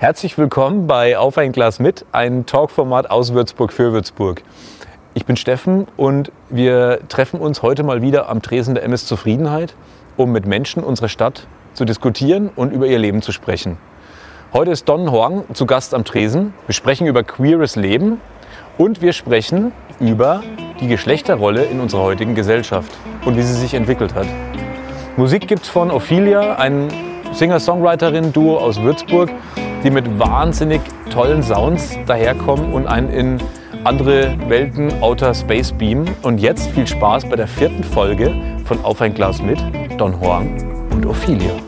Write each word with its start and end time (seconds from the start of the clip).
Herzlich 0.00 0.38
willkommen 0.38 0.86
bei 0.86 1.18
Auf 1.18 1.38
ein 1.38 1.50
Glas 1.50 1.80
mit, 1.80 2.06
ein 2.12 2.46
Talkformat 2.46 3.10
aus 3.10 3.32
Würzburg 3.32 3.72
für 3.72 3.92
Würzburg. 3.92 4.44
Ich 5.14 5.26
bin 5.26 5.34
Steffen 5.34 5.88
und 5.96 6.30
wir 6.50 7.00
treffen 7.08 7.40
uns 7.40 7.62
heute 7.62 7.82
mal 7.82 8.00
wieder 8.00 8.28
am 8.28 8.40
Tresen 8.40 8.76
der 8.76 8.84
MS 8.84 9.06
Zufriedenheit, 9.06 9.74
um 10.16 10.30
mit 10.30 10.46
Menschen 10.46 10.84
unserer 10.84 11.08
Stadt 11.08 11.48
zu 11.74 11.84
diskutieren 11.84 12.48
und 12.54 12.72
über 12.72 12.86
ihr 12.86 13.00
Leben 13.00 13.22
zu 13.22 13.32
sprechen. 13.32 13.76
Heute 14.52 14.70
ist 14.70 14.88
Don 14.88 15.10
Horn 15.10 15.42
zu 15.52 15.66
Gast 15.66 15.92
am 15.94 16.04
Tresen. 16.04 16.54
Wir 16.68 16.74
sprechen 16.74 17.08
über 17.08 17.24
queeres 17.24 17.74
Leben 17.74 18.20
und 18.76 19.02
wir 19.02 19.12
sprechen 19.12 19.72
über 19.98 20.44
die 20.80 20.86
Geschlechterrolle 20.86 21.64
in 21.64 21.80
unserer 21.80 22.02
heutigen 22.02 22.36
Gesellschaft 22.36 22.92
und 23.24 23.36
wie 23.36 23.42
sie 23.42 23.54
sich 23.54 23.74
entwickelt 23.74 24.14
hat. 24.14 24.28
Musik 25.16 25.48
gibt 25.48 25.64
es 25.64 25.68
von 25.68 25.90
Ophelia, 25.90 26.54
ein 26.54 27.07
Singer-Songwriterin-Duo 27.38 28.58
aus 28.58 28.82
Würzburg, 28.82 29.30
die 29.84 29.90
mit 29.90 30.18
wahnsinnig 30.18 30.80
tollen 31.10 31.42
Sounds 31.42 31.96
daherkommen 32.06 32.72
und 32.72 32.86
einen 32.88 33.10
in 33.10 33.38
andere 33.84 34.36
Welten, 34.48 34.92
Outer 35.00 35.32
Space 35.34 35.70
Beam. 35.70 36.04
Und 36.22 36.38
jetzt 36.38 36.68
viel 36.70 36.86
Spaß 36.86 37.28
bei 37.28 37.36
der 37.36 37.46
vierten 37.46 37.84
Folge 37.84 38.34
von 38.64 38.84
Auf 38.84 39.00
ein 39.00 39.14
Glas 39.14 39.40
mit 39.40 39.58
Don 39.98 40.20
Juan 40.20 40.48
und 40.90 41.06
Ophelia. 41.06 41.67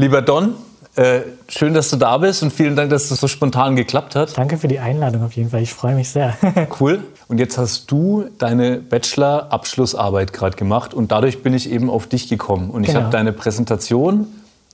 Lieber 0.00 0.22
Don, 0.22 0.54
äh, 0.96 1.20
schön, 1.46 1.74
dass 1.74 1.90
du 1.90 1.96
da 1.96 2.16
bist 2.16 2.42
und 2.42 2.54
vielen 2.54 2.74
Dank, 2.74 2.88
dass 2.88 3.10
es 3.10 3.20
so 3.20 3.28
spontan 3.28 3.76
geklappt 3.76 4.16
hat. 4.16 4.38
Danke 4.38 4.56
für 4.56 4.66
die 4.66 4.78
Einladung 4.78 5.22
auf 5.22 5.32
jeden 5.32 5.50
Fall. 5.50 5.60
Ich 5.60 5.74
freue 5.74 5.94
mich 5.94 6.08
sehr. 6.08 6.38
cool. 6.80 7.02
Und 7.28 7.36
jetzt 7.36 7.58
hast 7.58 7.90
du 7.90 8.24
deine 8.38 8.78
Bachelor-Abschlussarbeit 8.78 10.32
gerade 10.32 10.56
gemacht 10.56 10.94
und 10.94 11.12
dadurch 11.12 11.42
bin 11.42 11.52
ich 11.52 11.70
eben 11.70 11.90
auf 11.90 12.06
dich 12.06 12.30
gekommen. 12.30 12.70
Und 12.70 12.84
ich 12.84 12.88
genau. 12.88 13.02
habe 13.02 13.12
deine 13.12 13.34
Präsentation 13.34 14.26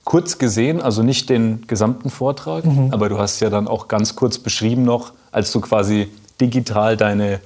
kurz 0.05 0.37
gesehen, 0.37 0.81
also 0.81 1.03
nicht 1.03 1.29
den 1.29 1.67
gesamten 1.67 2.09
Vortrag, 2.09 2.63
mhm. 2.63 2.93
aber 2.93 3.09
du 3.09 3.19
hast 3.19 3.41
ja 3.41 3.49
dann 3.49 3.67
auch 3.67 3.89
ganz 3.89 4.15
kurz 4.15 4.39
beschrieben 4.39 4.83
noch, 4.83 5.11
als 5.33 5.51
du 5.51 5.59
quasi 5.59 6.09
digital 6.39 6.95
deine, 6.95 7.41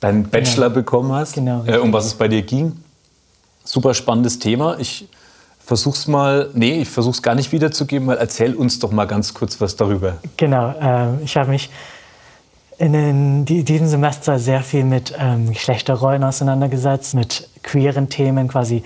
deinen. 0.00 0.30
Bachelor 0.30 0.68
genau. 0.68 0.80
bekommen 0.80 1.12
hast, 1.12 1.34
genau, 1.34 1.64
äh, 1.66 1.76
um 1.76 1.92
was 1.92 2.06
es 2.06 2.14
bei 2.14 2.28
dir 2.28 2.40
ging. 2.40 2.72
Super 3.62 3.92
spannendes 3.92 4.38
Thema. 4.38 4.78
Ich 4.78 5.06
Versuch's 5.64 6.06
mal, 6.06 6.50
nee, 6.52 6.82
ich 6.82 6.88
versuch's 6.90 7.22
gar 7.22 7.34
nicht 7.34 7.50
wiederzugeben, 7.50 8.06
weil 8.06 8.18
erzähl 8.18 8.54
uns 8.54 8.78
doch 8.78 8.92
mal 8.92 9.06
ganz 9.06 9.32
kurz 9.32 9.60
was 9.60 9.76
darüber. 9.76 10.18
Genau, 10.36 10.74
äh, 10.78 11.22
ich 11.24 11.36
habe 11.36 11.50
mich 11.50 11.70
in 12.76 12.92
den, 12.92 13.44
die, 13.44 13.64
diesem 13.64 13.86
Semester 13.86 14.38
sehr 14.38 14.60
viel 14.60 14.84
mit 14.84 15.14
ähm, 15.18 15.52
Geschlechterrollen 15.52 16.22
auseinandergesetzt, 16.22 17.14
mit 17.14 17.48
queeren 17.62 18.10
Themen, 18.10 18.48
quasi 18.48 18.82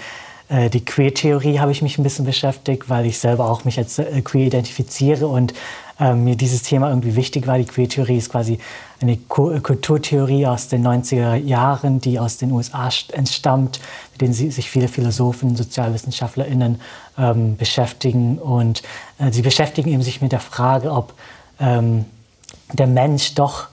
äh, 0.48 0.70
die 0.70 0.84
Queer-Theorie 0.84 1.58
habe 1.58 1.72
ich 1.72 1.82
mich 1.82 1.98
ein 1.98 2.02
bisschen 2.02 2.24
beschäftigt, 2.24 2.88
weil 2.88 3.06
ich 3.06 3.18
selber 3.18 3.50
auch 3.50 3.64
mich 3.64 3.78
als 3.78 3.98
äh, 3.98 4.20
queer 4.22 4.46
identifiziere 4.46 5.26
und 5.26 5.54
ähm, 6.00 6.24
mir 6.24 6.36
dieses 6.36 6.62
Thema 6.62 6.88
irgendwie 6.88 7.16
wichtig 7.16 7.46
war. 7.46 7.58
Die 7.58 7.64
Queer-Theorie 7.64 8.18
ist 8.18 8.30
quasi 8.30 8.58
eine 9.00 9.12
äh, 9.12 9.18
Kulturtheorie 9.28 10.46
aus 10.46 10.68
den 10.68 10.86
90er 10.86 11.34
Jahren, 11.34 12.00
die 12.00 12.18
aus 12.18 12.36
den 12.36 12.52
USA 12.52 12.88
entstammt, 13.12 13.80
mit 14.12 14.20
denen 14.20 14.32
sich 14.32 14.70
viele 14.70 14.88
Philosophen, 14.88 15.56
SozialwissenschaftlerInnen 15.56 16.80
ähm, 17.18 17.56
beschäftigen. 17.56 18.38
Und 18.38 18.82
äh, 19.18 19.32
sie 19.32 19.42
beschäftigen 19.42 19.90
eben 19.90 20.02
sich 20.02 20.20
mit 20.20 20.32
der 20.32 20.40
Frage, 20.40 20.92
ob 20.92 21.14
ähm, 21.60 22.04
der 22.72 22.86
Mensch 22.86 23.34
doch 23.34 23.68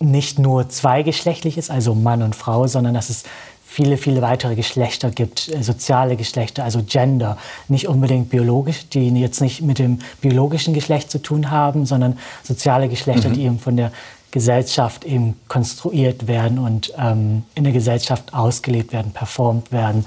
nicht 0.00 0.38
nur 0.38 0.68
zweigeschlechtlich 0.68 1.58
ist, 1.58 1.70
also 1.70 1.94
Mann 1.94 2.22
und 2.22 2.36
Frau, 2.36 2.68
sondern 2.68 2.94
dass 2.94 3.10
es 3.10 3.24
viele, 3.70 3.98
viele 3.98 4.22
weitere 4.22 4.54
Geschlechter 4.56 5.10
gibt, 5.10 5.54
äh, 5.54 5.62
soziale 5.62 6.16
Geschlechter, 6.16 6.64
also 6.64 6.82
Gender, 6.82 7.36
nicht 7.68 7.86
unbedingt 7.86 8.30
biologisch, 8.30 8.88
die 8.88 9.08
jetzt 9.10 9.40
nicht 9.40 9.60
mit 9.60 9.78
dem 9.78 9.98
biologischen 10.20 10.72
Geschlecht 10.72 11.10
zu 11.10 11.18
tun 11.20 11.50
haben, 11.50 11.84
sondern 11.84 12.18
soziale 12.42 12.88
Geschlechter, 12.88 13.28
mhm. 13.28 13.34
die 13.34 13.42
eben 13.44 13.58
von 13.58 13.76
der 13.76 13.92
Gesellschaft 14.30 15.04
eben 15.04 15.38
konstruiert 15.48 16.26
werden 16.26 16.58
und 16.58 16.92
ähm, 16.98 17.44
in 17.54 17.64
der 17.64 17.72
Gesellschaft 17.72 18.34
ausgelebt 18.34 18.92
werden, 18.92 19.12
performt 19.12 19.70
werden, 19.70 20.06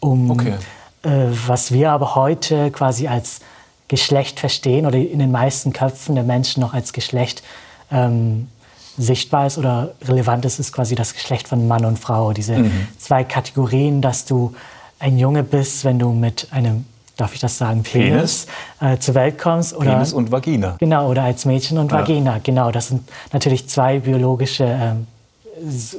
um 0.00 0.30
okay. 0.30 0.54
äh, 1.02 1.26
was 1.46 1.70
wir 1.70 1.90
aber 1.90 2.14
heute 2.14 2.70
quasi 2.70 3.08
als 3.08 3.40
Geschlecht 3.88 4.40
verstehen 4.40 4.86
oder 4.86 4.98
in 4.98 5.18
den 5.18 5.30
meisten 5.30 5.72
Köpfen 5.74 6.14
der 6.14 6.24
Menschen 6.24 6.60
noch 6.60 6.72
als 6.72 6.94
Geschlecht 6.94 7.42
ähm, 7.90 8.48
sichtbar 8.96 9.46
ist 9.46 9.58
oder 9.58 9.92
relevant 10.04 10.44
ist, 10.44 10.58
ist 10.58 10.72
quasi 10.72 10.94
das 10.94 11.14
Geschlecht 11.14 11.48
von 11.48 11.66
Mann 11.66 11.84
und 11.84 11.98
Frau. 11.98 12.32
Diese 12.32 12.58
mhm. 12.58 12.88
zwei 12.98 13.24
Kategorien, 13.24 14.02
dass 14.02 14.24
du 14.24 14.54
ein 14.98 15.18
Junge 15.18 15.42
bist, 15.42 15.84
wenn 15.84 15.98
du 15.98 16.12
mit 16.12 16.48
einem, 16.50 16.84
darf 17.16 17.34
ich 17.34 17.40
das 17.40 17.58
sagen, 17.58 17.82
Penis, 17.82 18.46
Penis. 18.78 18.94
Äh, 18.94 18.98
zur 18.98 19.14
Welt 19.14 19.38
kommst. 19.38 19.74
Oder, 19.74 19.92
Penis 19.92 20.12
und 20.12 20.30
Vagina. 20.30 20.76
Genau, 20.78 21.08
oder 21.08 21.22
als 21.22 21.44
Mädchen 21.44 21.78
und 21.78 21.90
ja. 21.90 21.98
Vagina. 21.98 22.40
Genau, 22.42 22.70
das 22.70 22.88
sind 22.88 23.08
natürlich 23.32 23.68
zwei 23.68 23.98
biologische, 23.98 24.64
äh, 24.64 24.94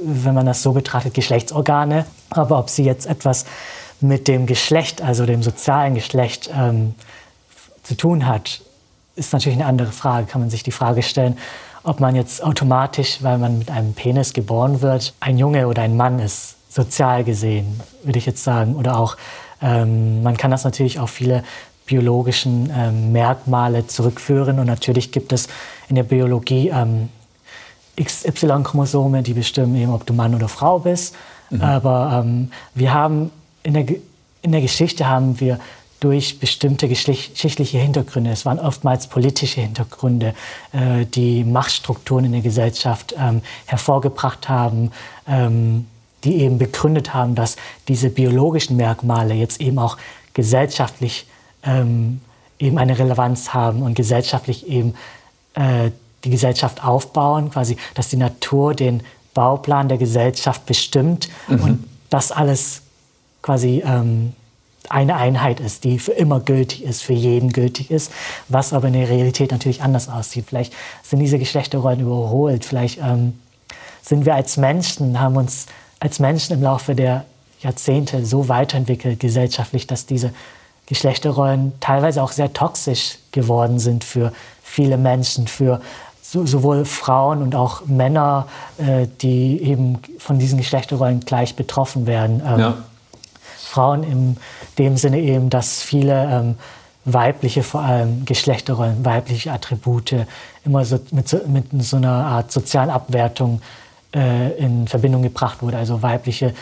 wenn 0.06 0.34
man 0.34 0.46
das 0.46 0.62
so 0.64 0.72
betrachtet, 0.72 1.14
Geschlechtsorgane. 1.14 2.06
Aber 2.30 2.60
ob 2.60 2.70
sie 2.70 2.84
jetzt 2.84 3.06
etwas 3.06 3.46
mit 4.00 4.28
dem 4.28 4.46
Geschlecht, 4.46 5.02
also 5.02 5.26
dem 5.26 5.44
sozialen 5.44 5.96
Geschlecht, 5.96 6.50
ähm, 6.56 6.96
zu 7.84 7.96
tun 7.96 8.26
hat, 8.26 8.62
ist 9.16 9.34
natürlich 9.34 9.58
eine 9.58 9.68
andere 9.68 9.92
Frage. 9.92 10.26
Kann 10.28 10.42
man 10.42 10.50
sich 10.50 10.64
die 10.64 10.72
Frage 10.72 11.04
stellen, 11.04 11.38
ob 11.84 12.00
man 12.00 12.16
jetzt 12.16 12.44
automatisch, 12.44 13.20
weil 13.22 13.38
man 13.38 13.60
mit 13.60 13.70
einem 13.70 13.94
Penis 13.94 14.34
geboren 14.34 14.82
wird, 14.82 15.14
ein 15.20 15.38
Junge 15.38 15.68
oder 15.68 15.82
ein 15.82 15.98
Mann 15.98 16.20
ist, 16.20 16.56
sozial 16.74 17.24
gesehen, 17.24 17.80
würde 18.04 18.18
ich 18.20 18.26
jetzt 18.26 18.44
sagen. 18.44 18.76
Oder 18.76 18.98
auch, 18.98 19.18
ähm, 19.62 20.24
man 20.24 20.38
kann 20.38 20.52
das 20.52 20.64
natürlich 20.64 21.00
auf 21.00 21.10
viele 21.10 21.44
biologischen 21.86 22.72
ähm, 22.76 23.12
Merkmale 23.12 23.86
zurückführen. 23.88 24.60
Und 24.60 24.68
natürlich 24.68 25.12
gibt 25.12 25.34
es 25.34 25.48
in 25.90 25.96
der 25.96 26.04
Biologie 26.04 26.70
ähm, 26.70 27.10
XY-Chromosome, 28.02 29.22
die 29.22 29.34
bestimmen 29.34 29.76
eben, 29.76 29.94
ob 29.94 30.06
du 30.06 30.14
Mann 30.14 30.34
oder 30.34 30.48
Frau 30.48 30.80
bist. 30.80 31.16
Mhm. 31.50 31.62
Aber 31.62 32.24
ähm, 32.24 32.52
wir 32.74 32.94
haben 32.94 33.32
in 33.64 33.74
der, 33.74 33.86
in 34.42 34.52
der 34.52 34.62
Geschichte 34.62 35.08
haben 35.08 35.40
wir 35.40 35.60
durch 36.04 36.40
bestimmte 36.40 36.90
geschichtliche 36.90 37.78
Hintergründe. 37.78 38.32
Es 38.32 38.46
waren 38.46 38.60
oftmals 38.60 39.08
politische 39.08 39.62
Hintergründe, 39.62 40.34
äh, 40.74 41.06
die 41.06 41.46
Machtstrukturen 41.46 42.26
in 42.26 42.34
der 42.34 42.42
Gesellschaft 42.42 43.16
ähm, 43.18 43.42
hervorgebracht 43.68 44.50
haben, 44.50 44.92
ähm, 45.28 45.88
die 46.26 46.42
eben 46.42 46.58
begründet 46.58 47.14
haben, 47.14 47.36
dass 47.36 47.56
diese 47.88 48.10
biologischen 48.10 48.76
Merkmale 48.76 49.34
jetzt 49.34 49.62
eben 49.62 49.80
auch 49.80 49.98
gesellschaftlich 50.34 51.26
ähm, 51.64 52.20
eben 52.60 52.78
eine 52.78 53.00
Relevanz 53.00 53.54
haben 53.54 53.82
und 53.82 53.94
gesellschaftlich 53.94 54.68
eben 54.68 54.96
äh, 55.54 55.92
die 56.26 56.30
Gesellschaft 56.30 56.84
aufbauen, 56.84 57.50
quasi, 57.50 57.78
dass 57.94 58.10
die 58.10 58.18
Natur 58.18 58.74
den 58.74 59.04
Bauplan 59.34 59.88
der 59.88 59.98
Gesellschaft 59.98 60.66
bestimmt 60.66 61.30
mhm. 61.48 61.64
und 61.64 61.84
das 62.10 62.34
alles 62.34 62.82
quasi 63.42 63.82
ähm, 63.86 64.34
eine 64.90 65.16
Einheit 65.16 65.60
ist, 65.60 65.84
die 65.84 66.00
für 66.00 66.12
immer 66.12 66.40
gültig 66.40 66.84
ist, 66.84 67.04
für 67.04 67.14
jeden 67.14 67.52
gültig 67.52 67.90
ist, 67.92 68.12
was 68.50 68.74
aber 68.74 68.88
in 68.88 68.94
der 68.94 69.10
Realität 69.10 69.52
natürlich 69.52 69.82
anders 69.82 70.10
aussieht. 70.10 70.46
Vielleicht 70.48 70.74
sind 71.04 71.20
diese 71.20 71.40
Geschlechterrollen 71.40 72.02
überholt, 72.02 72.66
vielleicht 72.66 73.00
ähm, 73.00 73.40
sind 74.02 74.26
wir 74.26 74.36
als 74.36 74.58
Menschen, 74.58 75.20
haben 75.20 75.38
uns 75.38 75.68
als 76.00 76.20
Menschen 76.20 76.54
im 76.54 76.62
Laufe 76.62 76.96
der 76.96 77.26
Jahrzehnte 77.62 78.26
so 78.26 78.50
weiterentwickelt 78.50 79.20
gesellschaftlich, 79.20 79.88
dass 79.88 80.06
diese 80.06 80.34
Geschlechterrollen 80.86 81.74
teilweise 81.80 82.22
auch 82.22 82.34
sehr 82.34 82.52
toxisch 82.52 83.20
geworden 83.32 83.80
sind 83.80 84.04
für 84.04 84.34
viele 84.62 84.98
Menschen, 84.98 85.48
für 85.48 85.80
sowohl 86.22 86.84
Frauen 86.84 87.42
und 87.42 87.56
auch 87.56 87.86
Männer, 87.86 88.48
äh, 88.78 89.08
die 89.22 89.62
eben 89.62 90.00
von 90.18 90.40
diesen 90.40 90.58
Geschlechterrollen 90.58 91.22
gleich 91.22 91.56
betroffen 91.56 92.08
werden. 92.08 92.42
Ähm, 92.46 92.60
ja. 92.60 92.78
Frauen 93.74 94.04
im 94.04 94.38
dem 94.78 94.98
Sinne 94.98 95.20
eben, 95.20 95.50
dass 95.50 95.82
viele 95.82 96.30
ähm, 96.32 96.56
weibliche, 97.06 97.64
vor 97.64 97.82
allem 97.82 98.24
Geschlechterrollen, 98.26 99.04
weibliche 99.04 99.52
Attribute 99.52 100.16
immer 100.64 100.86
so 100.86 101.00
mit, 101.12 101.28
so, 101.28 101.40
mit 101.48 101.66
so 101.80 101.98
einer 101.98 102.12
Art 102.12 102.52
sozialen 102.52 102.90
Abwertung 102.90 103.62
äh, 104.16 104.52
in 104.58 104.88
Verbindung 104.88 105.24
gebracht 105.24 105.62
wurde. 105.62 105.78
Also 105.78 106.02
weibliche 106.02 106.54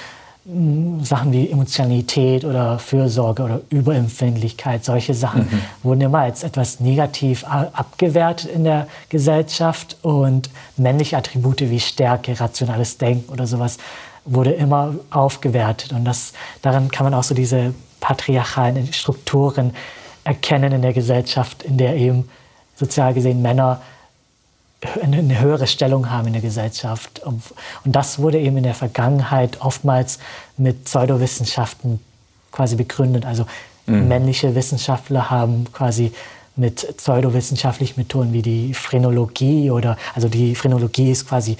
mh, 0.45 1.03
Sachen 1.03 1.33
wie 1.33 1.49
Emotionalität 1.49 2.45
oder 2.45 2.79
Fürsorge 2.79 3.43
oder 3.43 3.61
Überempfindlichkeit, 3.69 4.85
solche 4.85 5.13
Sachen 5.13 5.41
mhm. 5.41 5.61
wurden 5.83 6.01
immer 6.01 6.19
als 6.19 6.43
etwas 6.43 6.79
negativ 6.79 7.43
abgewertet 7.43 8.49
in 8.51 8.63
der 8.63 8.87
Gesellschaft 9.09 9.97
und 10.01 10.49
männliche 10.77 11.17
Attribute 11.17 11.59
wie 11.59 11.79
Stärke, 11.79 12.39
rationales 12.39 12.97
Denken 12.97 13.31
oder 13.31 13.45
sowas 13.45 13.77
wurde 14.25 14.51
immer 14.51 14.95
aufgewertet. 15.09 15.93
Und 15.93 16.05
das, 16.05 16.33
daran 16.61 16.89
kann 16.91 17.05
man 17.05 17.13
auch 17.13 17.23
so 17.23 17.33
diese 17.33 17.73
patriarchalen 17.99 18.91
Strukturen 18.93 19.73
erkennen 20.23 20.71
in 20.71 20.81
der 20.81 20.93
Gesellschaft, 20.93 21.63
in 21.63 21.77
der 21.77 21.95
eben 21.95 22.29
sozial 22.75 23.13
gesehen 23.13 23.41
Männer 23.41 23.81
eine 25.01 25.39
höhere 25.39 25.67
Stellung 25.67 26.09
haben 26.09 26.27
in 26.27 26.33
der 26.33 26.41
Gesellschaft. 26.41 27.21
Und 27.23 27.41
das 27.85 28.19
wurde 28.19 28.39
eben 28.39 28.57
in 28.57 28.63
der 28.63 28.73
Vergangenheit 28.73 29.61
oftmals 29.61 30.17
mit 30.57 30.85
Pseudowissenschaften 30.85 31.99
quasi 32.51 32.75
begründet. 32.75 33.25
Also 33.25 33.45
mhm. 33.85 34.07
männliche 34.07 34.55
Wissenschaftler 34.55 35.29
haben 35.29 35.71
quasi 35.71 36.11
mit 36.55 36.97
pseudowissenschaftlichen 36.97 37.99
Methoden 37.99 38.33
wie 38.33 38.41
die 38.41 38.73
Phrenologie 38.73 39.71
oder 39.71 39.97
also 40.13 40.27
die 40.27 40.55
Phrenologie 40.55 41.11
ist 41.11 41.27
quasi 41.27 41.57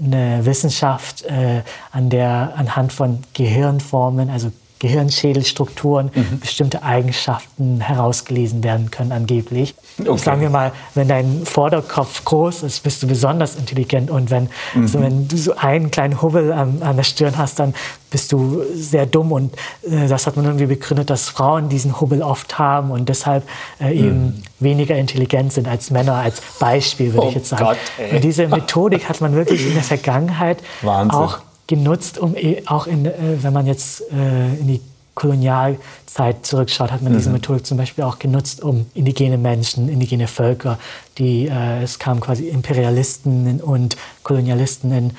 eine 0.00 0.44
Wissenschaft, 0.44 1.22
äh, 1.22 1.62
an 1.90 2.10
der 2.10 2.54
anhand 2.56 2.92
von 2.92 3.22
Gehirnformen, 3.34 4.30
also 4.30 4.52
Gehirnschädelstrukturen 4.82 6.10
mhm. 6.12 6.40
bestimmte 6.40 6.82
Eigenschaften 6.82 7.80
herausgelesen 7.80 8.64
werden 8.64 8.90
können, 8.90 9.12
angeblich. 9.12 9.76
Okay. 10.00 10.18
Sagen 10.18 10.40
wir 10.40 10.50
mal, 10.50 10.72
wenn 10.96 11.06
dein 11.06 11.42
Vorderkopf 11.44 12.24
groß 12.24 12.64
ist, 12.64 12.82
bist 12.82 13.00
du 13.00 13.06
besonders 13.06 13.54
intelligent. 13.54 14.10
Und 14.10 14.32
wenn, 14.32 14.48
mhm. 14.74 14.88
so, 14.88 15.00
wenn 15.00 15.28
du 15.28 15.36
so 15.36 15.54
einen 15.54 15.92
kleinen 15.92 16.20
Hubbel 16.20 16.52
an, 16.52 16.82
an 16.82 16.96
der 16.96 17.04
Stirn 17.04 17.38
hast, 17.38 17.60
dann 17.60 17.74
bist 18.10 18.32
du 18.32 18.62
sehr 18.74 19.06
dumm. 19.06 19.30
Und 19.30 19.54
äh, 19.88 20.08
das 20.08 20.26
hat 20.26 20.34
man 20.34 20.46
irgendwie 20.46 20.66
begründet, 20.66 21.10
dass 21.10 21.28
Frauen 21.28 21.68
diesen 21.68 22.00
Hubbel 22.00 22.20
oft 22.20 22.58
haben 22.58 22.90
und 22.90 23.08
deshalb 23.08 23.44
äh, 23.80 23.96
eben 23.96 24.24
mhm. 24.24 24.42
weniger 24.58 24.96
intelligent 24.96 25.52
sind 25.52 25.68
als 25.68 25.92
Männer, 25.92 26.14
als 26.14 26.42
Beispiel, 26.58 27.12
würde 27.12 27.26
oh 27.26 27.28
ich 27.28 27.36
jetzt 27.36 27.50
sagen. 27.50 27.62
Gott, 27.62 27.78
und 28.12 28.24
diese 28.24 28.48
Methodik 28.48 29.08
hat 29.08 29.20
man 29.20 29.36
wirklich 29.36 29.64
in 29.64 29.74
der 29.74 29.84
Vergangenheit 29.84 30.60
Wahnsinn. 30.82 31.16
auch 31.16 31.38
genutzt, 31.74 32.18
um 32.18 32.36
e, 32.36 32.62
auch 32.66 32.86
in, 32.86 33.06
äh, 33.06 33.12
wenn 33.40 33.54
man 33.54 33.66
jetzt 33.66 34.02
äh, 34.12 34.60
in 34.60 34.66
die 34.66 34.80
Kolonialzeit 35.14 36.44
zurückschaut, 36.44 36.92
hat 36.92 37.00
man 37.00 37.12
mhm. 37.12 37.16
diese 37.16 37.30
Methode 37.30 37.62
zum 37.62 37.78
Beispiel 37.78 38.04
auch 38.04 38.18
genutzt, 38.18 38.62
um 38.62 38.86
indigene 38.92 39.38
Menschen, 39.38 39.88
indigene 39.88 40.26
Völker, 40.26 40.78
die 41.16 41.48
äh, 41.48 41.82
es 41.82 41.98
kamen 41.98 42.20
quasi 42.20 42.48
Imperialisten 42.48 43.60
und 43.62 43.96
Kolonialisten 44.22 44.92
in 44.92 45.10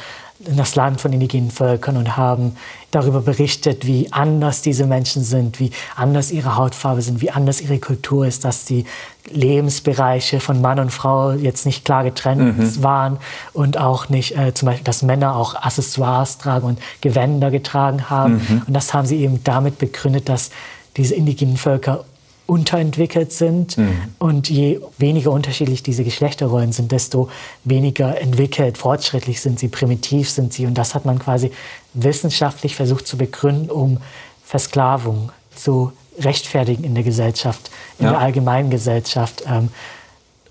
in 0.48 0.58
das 0.58 0.76
Land 0.76 1.02
von 1.02 1.14
indigenen 1.14 1.52
Völkern 1.52 1.98
und 1.98 2.18
haben 2.18 2.56
darüber 2.92 3.22
berichtet, 3.22 3.86
wie 3.88 4.12
anders 4.12 4.62
diese 4.62 4.86
Menschen 4.86 5.24
sind, 5.24 5.60
wie 5.60 5.72
anders 5.96 6.32
ihre 6.32 6.56
Hautfarbe 6.56 7.02
sind, 7.02 7.22
wie 7.22 7.32
anders 7.32 7.62
ihre 7.62 7.80
Kultur 7.80 8.26
ist, 8.26 8.46
dass 8.46 8.66
die 8.66 8.86
Lebensbereiche 9.32 10.40
von 10.40 10.62
Mann 10.62 10.80
und 10.80 10.92
Frau 10.92 11.32
jetzt 11.32 11.66
nicht 11.66 11.86
klar 11.86 12.04
getrennt 12.04 12.58
mhm. 12.58 12.84
waren 12.84 13.18
und 13.54 13.78
auch 13.78 14.10
nicht 14.10 14.38
äh, 14.38 14.54
zum 14.54 14.68
Beispiel, 14.68 14.84
dass 14.84 15.02
Männer 15.02 15.36
auch 15.36 15.56
Accessoires 15.56 16.38
tragen 16.38 16.68
und 16.68 16.80
Gewänder 17.02 17.50
getragen 17.50 18.10
haben. 18.10 18.34
Mhm. 18.36 18.62
Und 18.68 18.74
das 18.74 18.94
haben 18.94 19.08
sie 19.08 19.18
eben 19.18 19.44
damit 19.44 19.78
begründet, 19.78 20.30
dass 20.30 20.52
diese 20.98 21.16
indigenen 21.16 21.58
Völker 21.58 22.06
unterentwickelt 22.54 23.34
sind. 23.34 23.78
Mhm. 23.78 23.96
Und 24.20 24.50
je 24.50 24.80
weniger 25.00 25.32
unterschiedlich 25.32 25.82
diese 25.82 26.04
Geschlechterrollen 26.04 26.72
sind, 26.72 26.92
desto 26.92 27.30
weniger 27.64 28.20
entwickelt, 28.22 28.78
fortschrittlich 28.78 29.42
sind 29.42 29.58
sie, 29.58 29.70
primitiv 29.70 30.30
sind 30.30 30.54
sie. 30.54 30.68
Und 30.68 30.78
das 30.78 30.94
hat 30.94 31.06
man 31.06 31.18
quasi 31.18 31.52
wissenschaftlich 31.96 32.76
versucht 32.76 33.08
zu 33.08 33.18
begründen, 33.18 33.72
um 33.72 33.98
Versklavung 34.46 35.32
zu 35.56 35.92
rechtfertigen 36.20 36.84
in 36.84 36.94
der 36.94 37.04
Gesellschaft, 37.04 37.72
in 37.98 38.06
ja. 38.06 38.12
der 38.12 38.20
allgemeinen 38.20 38.70
Gesellschaft. 38.70 39.44
Ähm, 39.48 39.70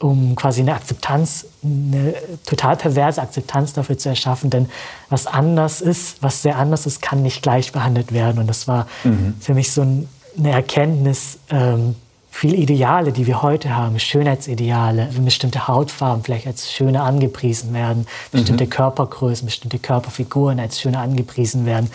um 0.01 0.35
quasi 0.35 0.63
eine 0.63 0.75
Akzeptanz, 0.75 1.47
eine 1.63 2.15
total 2.45 2.77
perverse 2.77 3.23
Akzeptanz 3.23 3.73
dafür 3.73 3.97
zu 3.97 4.09
erschaffen. 4.09 4.51
Denn 4.51 4.69
was 5.11 5.29
anders 5.29 5.81
ist, 5.81 6.21
was 6.21 6.43
sehr 6.43 6.59
anders 6.59 6.87
ist, 6.87 7.01
kann 7.01 7.23
nicht 7.23 7.41
gleich 7.41 7.71
behandelt 7.71 8.11
werden. 8.11 8.41
Und 8.41 8.49
das 8.49 8.67
war 8.67 8.89
mhm. 9.05 9.37
für 9.39 9.55
mich 9.55 9.71
so 9.71 9.83
ein 9.83 10.09
eine 10.39 10.51
Erkenntnis, 10.51 11.39
ähm, 11.51 11.95
viele 12.31 12.57
Ideale, 12.57 13.13
die 13.13 13.27
wir 13.27 13.43
heute 13.43 13.77
haben, 13.77 13.99
Schönheitsideale, 13.99 15.11
bestimmte 15.21 15.69
Hautfarben 15.69 16.25
vielleicht 16.25 16.47
als 16.47 16.73
schöne 16.73 17.03
angepriesen 17.03 17.75
werden, 17.75 18.07
bestimmte 18.31 18.65
mhm. 18.65 18.71
Körpergrößen, 18.71 19.45
bestimmte 19.45 19.79
Körperfiguren 19.79 20.59
als 20.59 20.81
schöne 20.81 20.99
angepriesen 20.99 21.67
werden, 21.67 21.91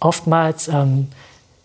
oftmals 0.00 0.68
ähm, 0.68 1.08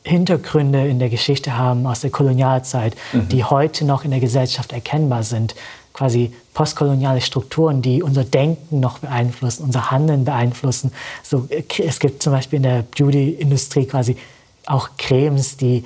Hintergründe 0.06 0.86
in 0.86 1.00
der 1.00 1.10
Geschichte 1.10 1.58
haben 1.58 1.88
aus 1.88 2.02
der 2.02 2.10
Kolonialzeit, 2.10 2.96
mhm. 3.14 3.30
die 3.30 3.44
heute 3.44 3.86
noch 3.86 4.04
in 4.04 4.12
der 4.12 4.20
Gesellschaft 4.20 4.74
erkennbar 4.74 5.24
sind. 5.24 5.56
Quasi 5.94 6.34
postkoloniale 6.54 7.22
Strukturen, 7.22 7.82
die 7.82 8.04
unser 8.04 8.26
Denken 8.26 8.80
noch 8.80 9.00
beeinflussen, 9.00 9.64
unser 9.64 9.92
Handeln 9.92 10.26
beeinflussen. 10.26 10.92
So, 11.24 11.48
äh, 11.50 11.64
es 11.86 12.00
gibt 12.00 12.22
zum 12.22 12.34
Beispiel 12.34 12.58
in 12.58 12.64
der 12.64 12.84
Beauty-Industrie 12.98 13.86
quasi 13.86 14.18
auch 14.66 14.90
Cremes, 14.98 15.58
die 15.58 15.84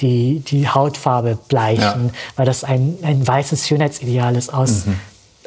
die, 0.00 0.40
die 0.40 0.68
Hautfarbe 0.68 1.38
bleichen, 1.48 2.06
ja. 2.06 2.12
weil 2.36 2.46
das 2.46 2.64
ein, 2.64 2.96
ein 3.02 3.26
weißes 3.26 3.68
Schönheitsideal 3.68 4.36
ist, 4.36 4.52
aus, 4.52 4.86
mhm. 4.86 4.98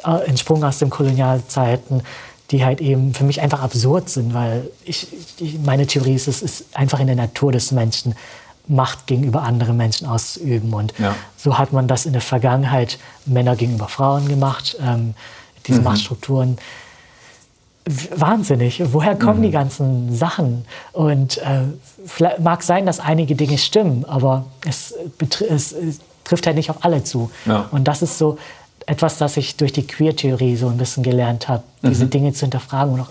äh, 0.04 0.26
entsprungen 0.26 0.64
aus 0.64 0.78
den 0.78 0.90
Kolonialzeiten, 0.90 2.02
die 2.50 2.64
halt 2.64 2.80
eben 2.80 3.14
für 3.14 3.24
mich 3.24 3.40
einfach 3.40 3.62
absurd 3.62 4.08
sind, 4.08 4.34
weil 4.34 4.70
ich, 4.84 5.08
ich 5.40 5.58
meine 5.60 5.86
Theorie 5.86 6.14
ist, 6.14 6.28
es 6.28 6.42
ist 6.42 6.66
einfach 6.74 7.00
in 7.00 7.06
der 7.06 7.16
Natur 7.16 7.52
des 7.52 7.72
Menschen, 7.72 8.14
Macht 8.66 9.06
gegenüber 9.06 9.42
anderen 9.42 9.76
Menschen 9.76 10.06
auszuüben. 10.06 10.72
Und 10.72 10.94
ja. 10.98 11.14
so 11.36 11.58
hat 11.58 11.74
man 11.74 11.86
das 11.86 12.06
in 12.06 12.14
der 12.14 12.22
Vergangenheit 12.22 12.98
Männer 13.26 13.56
gegenüber 13.56 13.88
Frauen 13.88 14.26
gemacht, 14.26 14.78
ähm, 14.80 15.14
diese 15.66 15.80
mhm. 15.80 15.84
Machtstrukturen 15.84 16.56
wahnsinnig. 17.86 18.82
Woher 18.92 19.16
kommen 19.16 19.40
mhm. 19.40 19.44
die 19.44 19.50
ganzen 19.50 20.14
Sachen? 20.14 20.64
Und 20.92 21.38
äh, 21.38 21.62
mag 22.40 22.62
sein, 22.62 22.86
dass 22.86 23.00
einige 23.00 23.34
Dinge 23.34 23.58
stimmen, 23.58 24.04
aber 24.06 24.46
es, 24.66 24.94
es, 25.48 25.72
es 25.72 26.00
trifft 26.24 26.46
halt 26.46 26.56
nicht 26.56 26.70
auf 26.70 26.84
alle 26.84 27.04
zu. 27.04 27.30
Ja. 27.44 27.68
Und 27.70 27.84
das 27.84 28.02
ist 28.02 28.18
so 28.18 28.38
etwas, 28.86 29.18
das 29.18 29.36
ich 29.36 29.56
durch 29.56 29.72
die 29.72 29.86
Queer-Theorie 29.86 30.56
so 30.56 30.68
ein 30.68 30.76
bisschen 30.76 31.02
gelernt 31.02 31.48
habe, 31.48 31.62
mhm. 31.82 31.88
diese 31.88 32.06
Dinge 32.06 32.32
zu 32.32 32.40
hinterfragen 32.40 32.94
und 32.94 33.00
auch 33.00 33.10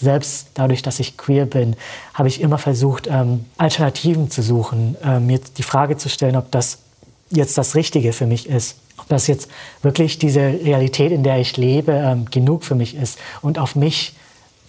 selbst 0.00 0.48
dadurch, 0.54 0.82
dass 0.82 1.00
ich 1.00 1.16
queer 1.16 1.44
bin, 1.44 1.74
habe 2.14 2.28
ich 2.28 2.40
immer 2.40 2.58
versucht, 2.58 3.08
ähm, 3.10 3.46
Alternativen 3.56 4.30
zu 4.30 4.42
suchen, 4.42 4.96
äh, 5.02 5.18
mir 5.18 5.40
die 5.56 5.62
Frage 5.62 5.96
zu 5.96 6.08
stellen, 6.08 6.36
ob 6.36 6.52
das 6.52 6.78
jetzt 7.30 7.58
das 7.58 7.74
Richtige 7.74 8.12
für 8.12 8.26
mich 8.26 8.48
ist 8.48 8.76
dass 9.08 9.26
jetzt 9.26 9.48
wirklich 9.82 10.18
diese 10.18 10.40
Realität, 10.40 11.12
in 11.12 11.22
der 11.22 11.38
ich 11.38 11.56
lebe, 11.56 11.92
ähm, 11.92 12.26
genug 12.30 12.64
für 12.64 12.74
mich 12.74 12.94
ist 12.94 13.18
und 13.42 13.58
auf 13.58 13.76
mich, 13.76 14.14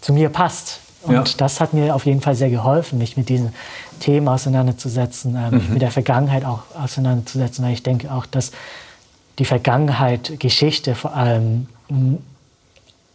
zu 0.02 0.14
mir 0.14 0.30
passt. 0.30 0.80
Und 1.02 1.14
ja. 1.14 1.24
das 1.38 1.60
hat 1.62 1.74
mir 1.74 1.96
auf 1.96 2.06
jeden 2.06 2.22
Fall 2.22 2.36
sehr 2.36 2.50
geholfen, 2.50 3.00
mich 3.00 3.18
mit 3.18 3.30
diesen 3.30 3.54
Themen 4.00 4.28
auseinanderzusetzen, 4.28 5.36
äh, 5.36 5.52
mich 5.52 5.68
mhm. 5.68 5.74
mit 5.74 5.81
der 5.81 5.92
Vergangenheit 5.92 6.45
auch 6.45 6.62
auseinanderzusetzen, 6.81 7.64
weil 7.64 7.74
ich 7.74 7.83
denke 7.83 8.12
auch, 8.12 8.26
dass 8.26 8.52
die 9.40 9.45
Vergangenheit, 9.45 10.40
Geschichte 10.40 10.95
vor 10.95 11.16
allem 11.16 11.68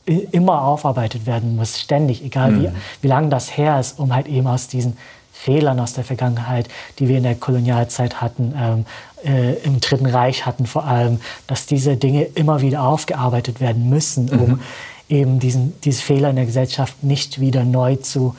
immer 0.06 0.62
aufarbeitet 0.62 1.26
werden 1.26 1.56
muss, 1.56 1.78
ständig, 1.78 2.24
egal 2.24 2.52
mhm. 2.52 2.62
wie, 2.62 2.70
wie 3.02 3.08
lange 3.08 3.28
das 3.28 3.56
her 3.56 3.78
ist, 3.78 3.98
um 3.98 4.14
halt 4.14 4.26
eben 4.26 4.46
aus 4.46 4.68
diesen 4.68 4.96
Fehlern 5.32 5.80
aus 5.80 5.92
der 5.92 6.04
Vergangenheit, 6.04 6.68
die 6.98 7.08
wir 7.08 7.18
in 7.18 7.22
der 7.22 7.34
Kolonialzeit 7.34 8.20
hatten, 8.20 8.54
ähm, 8.56 8.86
äh, 9.24 9.54
im 9.64 9.80
Dritten 9.80 10.06
Reich 10.06 10.46
hatten 10.46 10.66
vor 10.66 10.84
allem, 10.84 11.20
dass 11.46 11.66
diese 11.66 11.96
Dinge 11.96 12.24
immer 12.34 12.60
wieder 12.60 12.82
aufgearbeitet 12.82 13.60
werden 13.60 13.88
müssen, 13.88 14.28
um 14.28 14.48
mhm. 14.48 14.60
eben 15.08 15.38
diesen, 15.38 15.80
diese 15.82 16.02
Fehler 16.02 16.30
in 16.30 16.36
der 16.36 16.46
Gesellschaft 16.46 17.02
nicht 17.02 17.40
wieder 17.40 17.64
neu 17.64 17.96
zu 17.96 18.34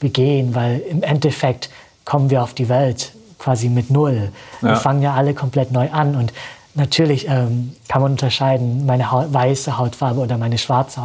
begehen, 0.00 0.54
weil 0.54 0.80
im 0.88 1.02
Endeffekt 1.02 1.70
kommen 2.04 2.30
wir 2.30 2.42
auf 2.42 2.54
die 2.54 2.68
Welt 2.68 3.12
quasi 3.38 3.68
mit 3.68 3.90
Null. 3.90 4.30
Ja. 4.62 4.68
Wir 4.68 4.76
fangen 4.76 5.02
ja 5.02 5.14
alle 5.14 5.34
komplett 5.34 5.72
neu 5.72 5.90
an 5.90 6.16
und 6.16 6.32
Natürlich 6.74 7.26
ähm, 7.26 7.72
kann 7.88 8.00
man 8.00 8.12
unterscheiden, 8.12 8.86
meine 8.86 9.10
Haut, 9.10 9.32
weiße 9.34 9.76
Hautfarbe 9.76 10.20
oder 10.20 10.38
meine 10.38 10.56
schwarze 10.56 11.02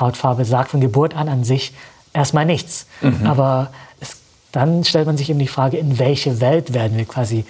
Hautfarbe 0.00 0.46
sagt 0.46 0.70
von 0.70 0.80
Geburt 0.80 1.14
an 1.14 1.28
an 1.28 1.44
sich 1.44 1.74
erstmal 2.14 2.46
nichts. 2.46 2.86
Mhm. 3.02 3.26
Aber 3.26 3.70
es, 4.00 4.16
dann 4.50 4.82
stellt 4.82 5.06
man 5.06 5.18
sich 5.18 5.28
eben 5.28 5.38
die 5.38 5.46
Frage, 5.46 5.76
in 5.76 5.98
welche 5.98 6.40
Welt 6.40 6.72
werden 6.72 6.96
wir 6.96 7.04
quasi 7.04 7.44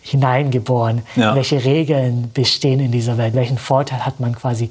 hineingeboren? 0.00 1.02
Ja. 1.16 1.34
Welche 1.34 1.64
Regeln 1.64 2.30
bestehen 2.32 2.80
in 2.80 2.92
dieser 2.92 3.18
Welt? 3.18 3.34
Welchen 3.34 3.58
Vorteil 3.58 4.04
hat 4.04 4.20
man 4.20 4.34
quasi 4.34 4.70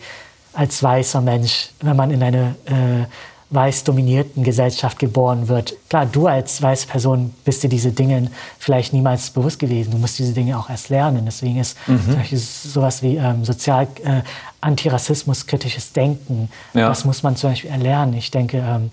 als 0.53 0.81
weißer 0.81 1.21
Mensch, 1.21 1.69
wenn 1.81 1.95
man 1.95 2.11
in 2.11 2.23
einer 2.23 2.55
äh, 2.65 3.05
weiß 3.49 3.85
dominierten 3.85 4.43
Gesellschaft 4.43 4.99
geboren 4.99 5.47
wird? 5.47 5.75
Klar, 5.89 6.05
du 6.05 6.27
als 6.27 6.61
weiße 6.61 6.87
Person 6.87 7.33
bist 7.45 7.63
dir 7.63 7.69
diese 7.69 7.91
Dinge 7.91 8.29
vielleicht 8.59 8.93
niemals 8.93 9.29
bewusst 9.29 9.59
gewesen. 9.59 9.91
Du 9.91 9.97
musst 9.97 10.19
diese 10.19 10.33
Dinge 10.33 10.57
auch 10.57 10.69
erst 10.69 10.89
lernen. 10.89 11.23
Deswegen 11.25 11.59
ist 11.59 11.77
mhm. 11.87 12.25
sowas 12.33 13.01
wie 13.03 13.17
ähm, 13.17 13.45
sozial 13.45 13.87
äh, 14.03 14.21
Antirassismus, 14.59 15.45
kritisches 15.45 15.93
Denken, 15.93 16.49
ja. 16.73 16.89
das 16.89 17.05
muss 17.05 17.23
man 17.23 17.35
zum 17.35 17.51
Beispiel 17.51 17.69
erlernen. 17.69 18.15
Ich 18.15 18.31
denke, 18.31 18.57
ähm, 18.57 18.91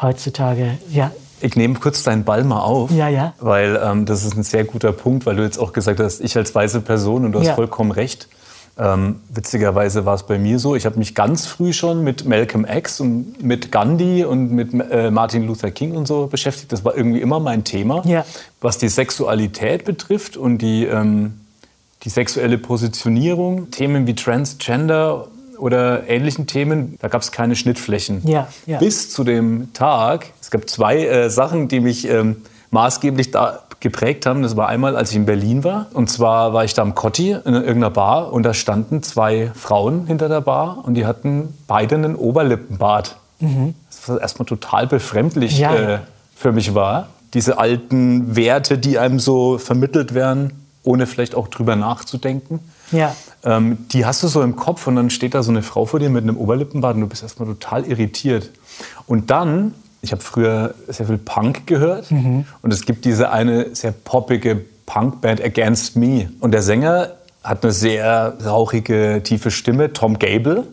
heutzutage, 0.00 0.78
ja, 0.90 1.10
ich 1.42 1.56
nehme 1.56 1.74
kurz 1.74 2.02
deinen 2.02 2.24
Ball 2.24 2.44
mal 2.44 2.60
auf, 2.60 2.90
ja, 2.90 3.08
ja. 3.08 3.34
weil 3.40 3.80
ähm, 3.82 4.06
das 4.06 4.24
ist 4.24 4.36
ein 4.36 4.42
sehr 4.42 4.64
guter 4.64 4.92
Punkt, 4.92 5.26
weil 5.26 5.36
du 5.36 5.42
jetzt 5.42 5.58
auch 5.58 5.72
gesagt 5.72 6.00
hast, 6.00 6.20
ich 6.20 6.36
als 6.36 6.54
weiße 6.54 6.80
Person 6.80 7.24
und 7.24 7.32
du 7.32 7.40
hast 7.40 7.48
ja. 7.48 7.54
vollkommen 7.54 7.90
recht. 7.90 8.28
Ähm, 8.78 9.20
witzigerweise 9.28 10.06
war 10.06 10.14
es 10.14 10.22
bei 10.22 10.38
mir 10.38 10.58
so, 10.58 10.74
ich 10.74 10.86
habe 10.86 10.98
mich 10.98 11.14
ganz 11.14 11.44
früh 11.46 11.74
schon 11.74 12.02
mit 12.02 12.24
Malcolm 12.24 12.64
X 12.66 13.00
und 13.00 13.42
mit 13.42 13.70
Gandhi 13.70 14.24
und 14.24 14.50
mit 14.50 14.72
äh, 14.90 15.10
Martin 15.10 15.46
Luther 15.46 15.70
King 15.70 15.94
und 15.94 16.08
so 16.08 16.26
beschäftigt. 16.26 16.72
Das 16.72 16.82
war 16.82 16.96
irgendwie 16.96 17.20
immer 17.20 17.38
mein 17.38 17.64
Thema, 17.64 18.02
Ja. 18.06 18.24
was 18.62 18.78
die 18.78 18.88
Sexualität 18.88 19.84
betrifft 19.84 20.38
und 20.38 20.58
die, 20.58 20.86
ähm, 20.86 21.40
die 22.04 22.08
sexuelle 22.08 22.56
Positionierung. 22.56 23.70
Themen 23.70 24.06
wie 24.06 24.14
Transgender 24.14 25.28
oder 25.62 26.08
ähnlichen 26.08 26.46
Themen, 26.48 26.98
da 27.00 27.06
gab 27.08 27.22
es 27.22 27.30
keine 27.30 27.54
Schnittflächen. 27.54 28.22
Ja, 28.26 28.48
ja. 28.66 28.78
Bis 28.78 29.10
zu 29.10 29.22
dem 29.22 29.72
Tag, 29.72 30.26
es 30.40 30.50
gab 30.50 30.68
zwei 30.68 31.06
äh, 31.06 31.30
Sachen, 31.30 31.68
die 31.68 31.78
mich 31.80 32.08
ähm, 32.08 32.36
maßgeblich 32.72 33.30
da 33.30 33.60
geprägt 33.78 34.26
haben. 34.26 34.42
Das 34.42 34.56
war 34.56 34.68
einmal, 34.68 34.96
als 34.96 35.10
ich 35.10 35.16
in 35.16 35.26
Berlin 35.26 35.62
war. 35.62 35.86
Und 35.92 36.10
zwar 36.10 36.52
war 36.52 36.64
ich 36.64 36.74
da 36.74 36.82
am 36.82 36.94
Kotti 36.94 37.30
in 37.30 37.54
irgendeiner 37.54 37.90
Bar 37.90 38.32
und 38.32 38.42
da 38.42 38.54
standen 38.54 39.02
zwei 39.02 39.52
Frauen 39.54 40.06
hinter 40.06 40.28
der 40.28 40.40
Bar 40.40 40.78
und 40.84 40.94
die 40.94 41.06
hatten 41.06 41.54
beide 41.68 41.94
einen 41.94 42.16
Oberlippenbart. 42.16 43.16
Das 43.40 44.08
war 44.08 44.20
erstmal 44.20 44.46
total 44.46 44.86
befremdlich 44.86 45.58
Ja. 45.58 45.74
äh, 45.74 45.98
für 46.34 46.52
mich 46.52 46.74
war. 46.74 47.08
Diese 47.34 47.58
alten 47.58 48.36
Werte, 48.36 48.78
die 48.78 48.98
einem 48.98 49.18
so 49.18 49.58
vermittelt 49.58 50.14
werden, 50.14 50.52
ohne 50.84 51.06
vielleicht 51.06 51.34
auch 51.34 51.48
drüber 51.48 51.76
nachzudenken. 51.76 52.60
Ja. 52.92 53.14
Ähm, 53.44 53.78
die 53.90 54.06
hast 54.06 54.22
du 54.22 54.28
so 54.28 54.42
im 54.42 54.56
Kopf 54.56 54.86
und 54.86 54.96
dann 54.96 55.10
steht 55.10 55.34
da 55.34 55.42
so 55.42 55.50
eine 55.50 55.62
Frau 55.62 55.84
vor 55.86 55.98
dir 55.98 56.10
mit 56.10 56.22
einem 56.22 56.36
Oberlippenbart 56.36 56.94
und 56.94 57.00
du 57.02 57.06
bist 57.08 57.22
erstmal 57.22 57.48
total 57.48 57.84
irritiert. 57.86 58.50
Und 59.06 59.30
dann, 59.30 59.74
ich 60.00 60.12
habe 60.12 60.22
früher 60.22 60.74
sehr 60.88 61.06
viel 61.06 61.18
Punk 61.18 61.66
gehört 61.66 62.10
und 62.62 62.72
es 62.72 62.86
gibt 62.86 63.04
diese 63.04 63.30
eine 63.30 63.74
sehr 63.74 63.92
poppige 63.92 64.64
Punkband 64.86 65.42
Against 65.42 65.96
Me. 65.96 66.30
Und 66.40 66.52
der 66.52 66.62
Sänger 66.62 67.10
hat 67.42 67.64
eine 67.64 67.72
sehr 67.72 68.36
rauchige, 68.44 69.22
tiefe 69.24 69.50
Stimme, 69.50 69.92
Tom 69.92 70.18
Gable. 70.18 70.66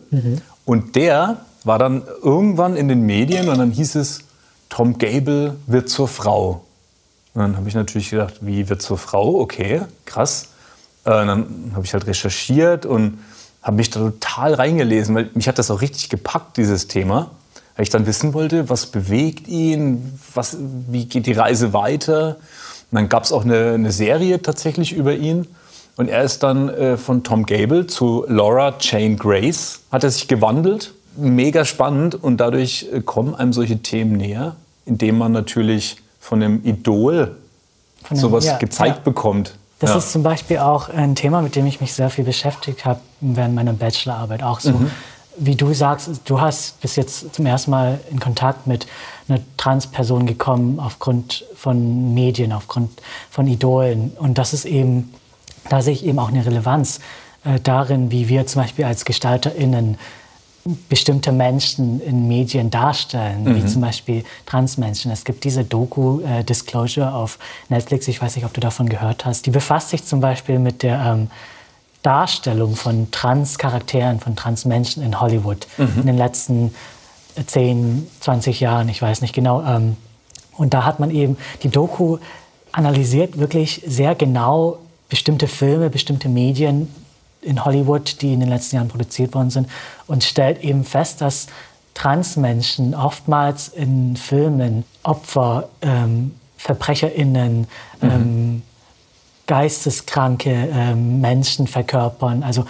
Und 0.64 0.94
der 0.94 1.38
war 1.64 1.78
dann 1.78 2.02
irgendwann 2.22 2.76
in 2.76 2.88
den 2.88 3.02
Medien 3.02 3.48
und 3.48 3.58
dann 3.58 3.70
hieß 3.70 3.96
es, 3.96 4.20
Tom 4.68 4.98
Gable 4.98 5.56
wird 5.66 5.88
zur 5.88 6.06
Frau. 6.08 6.64
Und 7.34 7.42
dann 7.42 7.56
habe 7.56 7.68
ich 7.68 7.74
natürlich 7.74 8.10
gedacht, 8.10 8.34
wie 8.40 8.68
wird 8.68 8.82
zur 8.82 8.98
Frau? 8.98 9.40
Okay, 9.40 9.82
krass. 10.04 10.49
Äh, 11.04 11.10
dann 11.10 11.72
habe 11.74 11.84
ich 11.84 11.92
halt 11.92 12.06
recherchiert 12.06 12.86
und 12.86 13.18
habe 13.62 13.76
mich 13.76 13.90
da 13.90 14.00
total 14.00 14.54
reingelesen, 14.54 15.14
weil 15.14 15.30
mich 15.34 15.48
hat 15.48 15.58
das 15.58 15.70
auch 15.70 15.80
richtig 15.80 16.08
gepackt, 16.08 16.56
dieses 16.56 16.88
Thema. 16.88 17.30
Weil 17.76 17.84
ich 17.84 17.90
dann 17.90 18.06
wissen 18.06 18.34
wollte, 18.34 18.68
was 18.68 18.86
bewegt 18.86 19.48
ihn, 19.48 20.18
was, 20.34 20.56
wie 20.60 21.06
geht 21.06 21.26
die 21.26 21.32
Reise 21.32 21.72
weiter. 21.72 22.36
Und 22.90 22.96
dann 22.96 23.08
gab 23.08 23.24
es 23.24 23.32
auch 23.32 23.44
eine, 23.44 23.72
eine 23.72 23.92
Serie 23.92 24.42
tatsächlich 24.42 24.92
über 24.92 25.14
ihn. 25.14 25.46
Und 25.96 26.08
er 26.08 26.22
ist 26.22 26.42
dann 26.42 26.68
äh, 26.68 26.96
von 26.96 27.22
Tom 27.24 27.46
Gable 27.46 27.86
zu 27.86 28.24
Laura 28.28 28.74
Jane 28.80 29.16
Grace, 29.16 29.80
hat 29.92 30.04
er 30.04 30.10
sich 30.10 30.28
gewandelt. 30.28 30.92
Mega 31.16 31.64
spannend 31.64 32.14
und 32.14 32.38
dadurch 32.38 32.88
äh, 32.92 33.00
kommen 33.00 33.34
einem 33.34 33.52
solche 33.52 33.78
Themen 33.78 34.16
näher, 34.16 34.56
indem 34.86 35.18
man 35.18 35.32
natürlich 35.32 35.96
von 36.18 36.42
einem 36.42 36.64
Idol 36.64 37.36
sowas 38.12 38.46
ja, 38.46 38.56
gezeigt 38.58 38.98
ja. 38.98 39.02
bekommt. 39.04 39.58
Das 39.80 39.90
Ja. 39.90 39.96
ist 39.96 40.12
zum 40.12 40.22
Beispiel 40.22 40.58
auch 40.58 40.88
ein 40.90 41.14
Thema, 41.14 41.42
mit 41.42 41.56
dem 41.56 41.66
ich 41.66 41.80
mich 41.80 41.92
sehr 41.94 42.10
viel 42.10 42.24
beschäftigt 42.24 42.84
habe 42.84 43.00
während 43.20 43.54
meiner 43.54 43.72
Bachelorarbeit. 43.72 44.42
Auch 44.42 44.60
so, 44.60 44.72
Mhm. 44.72 44.90
wie 45.38 45.56
du 45.56 45.72
sagst, 45.72 46.10
du 46.26 46.40
hast 46.40 46.80
bis 46.82 46.96
jetzt 46.96 47.34
zum 47.34 47.46
ersten 47.46 47.70
Mal 47.70 47.98
in 48.10 48.20
Kontakt 48.20 48.66
mit 48.66 48.86
einer 49.28 49.40
Transperson 49.56 50.26
gekommen 50.26 50.78
aufgrund 50.80 51.44
von 51.56 52.12
Medien, 52.14 52.52
aufgrund 52.52 52.90
von 53.30 53.46
Idolen. 53.46 54.12
Und 54.18 54.36
das 54.38 54.52
ist 54.52 54.66
eben, 54.66 55.12
da 55.70 55.80
sehe 55.80 55.94
ich 55.94 56.04
eben 56.04 56.18
auch 56.18 56.28
eine 56.28 56.44
Relevanz 56.44 57.00
äh, 57.44 57.58
darin, 57.58 58.10
wie 58.10 58.28
wir 58.28 58.46
zum 58.46 58.60
Beispiel 58.62 58.84
als 58.84 59.06
GestalterInnen 59.06 59.96
bestimmte 60.88 61.32
Menschen 61.32 62.00
in 62.00 62.28
Medien 62.28 62.70
darstellen, 62.70 63.54
wie 63.54 63.64
zum 63.64 63.80
Beispiel 63.80 64.24
Transmenschen. 64.44 65.10
Es 65.10 65.24
gibt 65.24 65.44
diese 65.44 65.64
Doku 65.64 66.20
äh, 66.20 66.44
Disclosure 66.44 67.14
auf 67.14 67.38
Netflix, 67.70 68.08
ich 68.08 68.20
weiß 68.20 68.36
nicht, 68.36 68.44
ob 68.44 68.52
du 68.52 68.60
davon 68.60 68.88
gehört 68.88 69.24
hast. 69.24 69.46
Die 69.46 69.50
befasst 69.50 69.88
sich 69.88 70.04
zum 70.04 70.20
Beispiel 70.20 70.58
mit 70.58 70.82
der 70.82 71.00
ähm, 71.00 71.30
Darstellung 72.02 72.76
von 72.76 73.10
Trans-Charakteren, 73.10 74.20
von 74.20 74.36
Transmenschen 74.36 75.02
in 75.02 75.20
Hollywood 75.20 75.66
in 75.78 76.06
den 76.06 76.18
letzten 76.18 76.74
äh, 77.36 77.44
10, 77.44 78.06
20 78.20 78.60
Jahren, 78.60 78.88
ich 78.90 79.00
weiß 79.00 79.22
nicht 79.22 79.34
genau. 79.34 79.62
Ähm, 79.62 79.96
und 80.56 80.74
da 80.74 80.84
hat 80.84 81.00
man 81.00 81.10
eben, 81.10 81.38
die 81.62 81.70
Doku 81.70 82.18
analysiert 82.72 83.38
wirklich 83.38 83.82
sehr 83.86 84.14
genau 84.14 84.78
bestimmte 85.08 85.48
Filme, 85.48 85.88
bestimmte 85.88 86.28
Medien 86.28 86.88
in 87.42 87.64
Hollywood, 87.64 88.20
die 88.22 88.32
in 88.34 88.40
den 88.40 88.48
letzten 88.48 88.76
Jahren 88.76 88.88
produziert 88.88 89.34
worden 89.34 89.50
sind 89.50 89.68
und 90.06 90.24
stellt 90.24 90.62
eben 90.62 90.84
fest, 90.84 91.20
dass 91.20 91.46
Transmenschen 91.94 92.94
oftmals 92.94 93.68
in 93.68 94.16
Filmen 94.16 94.84
Opfer, 95.02 95.68
ähm, 95.82 96.34
VerbrecherInnen, 96.56 97.66
ähm, 98.02 98.62
geisteskranke 99.46 100.50
ähm, 100.72 101.20
Menschen 101.20 101.66
verkörpern, 101.66 102.42
also 102.42 102.64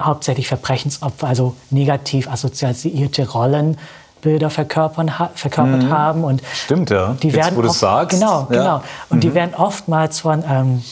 hauptsächlich 0.00 0.46
Verbrechensopfer, 0.48 1.26
also 1.26 1.54
negativ 1.70 2.28
assoziierte 2.28 3.28
Rollenbilder 3.28 4.50
verkörpern, 4.50 5.18
ha 5.18 5.30
verkörpert 5.34 5.90
haben. 5.90 6.22
Und 6.24 6.42
Stimmt, 6.54 6.90
ja. 6.90 7.16
Die 7.22 7.28
Jetzt, 7.28 7.36
werden 7.36 7.56
wo 7.56 7.62
du 7.62 7.70
oft- 7.70 7.80
sagst. 7.80 8.18
Genau, 8.20 8.40
ja. 8.42 8.46
genau. 8.58 8.82
Und 9.08 9.24
die 9.24 9.34
werden 9.34 9.54
oftmals 9.54 10.20
von 10.20 10.44
ähm, 10.48 10.82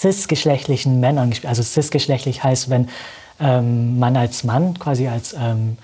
cisgeschlechtlichen 0.00 1.00
Männern 1.00 1.30
gespielt. 1.30 1.48
Also 1.50 1.62
cisgeschlechtlich 1.62 2.42
heißt, 2.42 2.70
wenn 2.70 2.88
ähm, 3.38 3.98
man 3.98 4.16
als 4.16 4.44
Mann 4.44 4.78
quasi 4.78 5.08
als 5.08 5.34
ähm, 5.34 5.76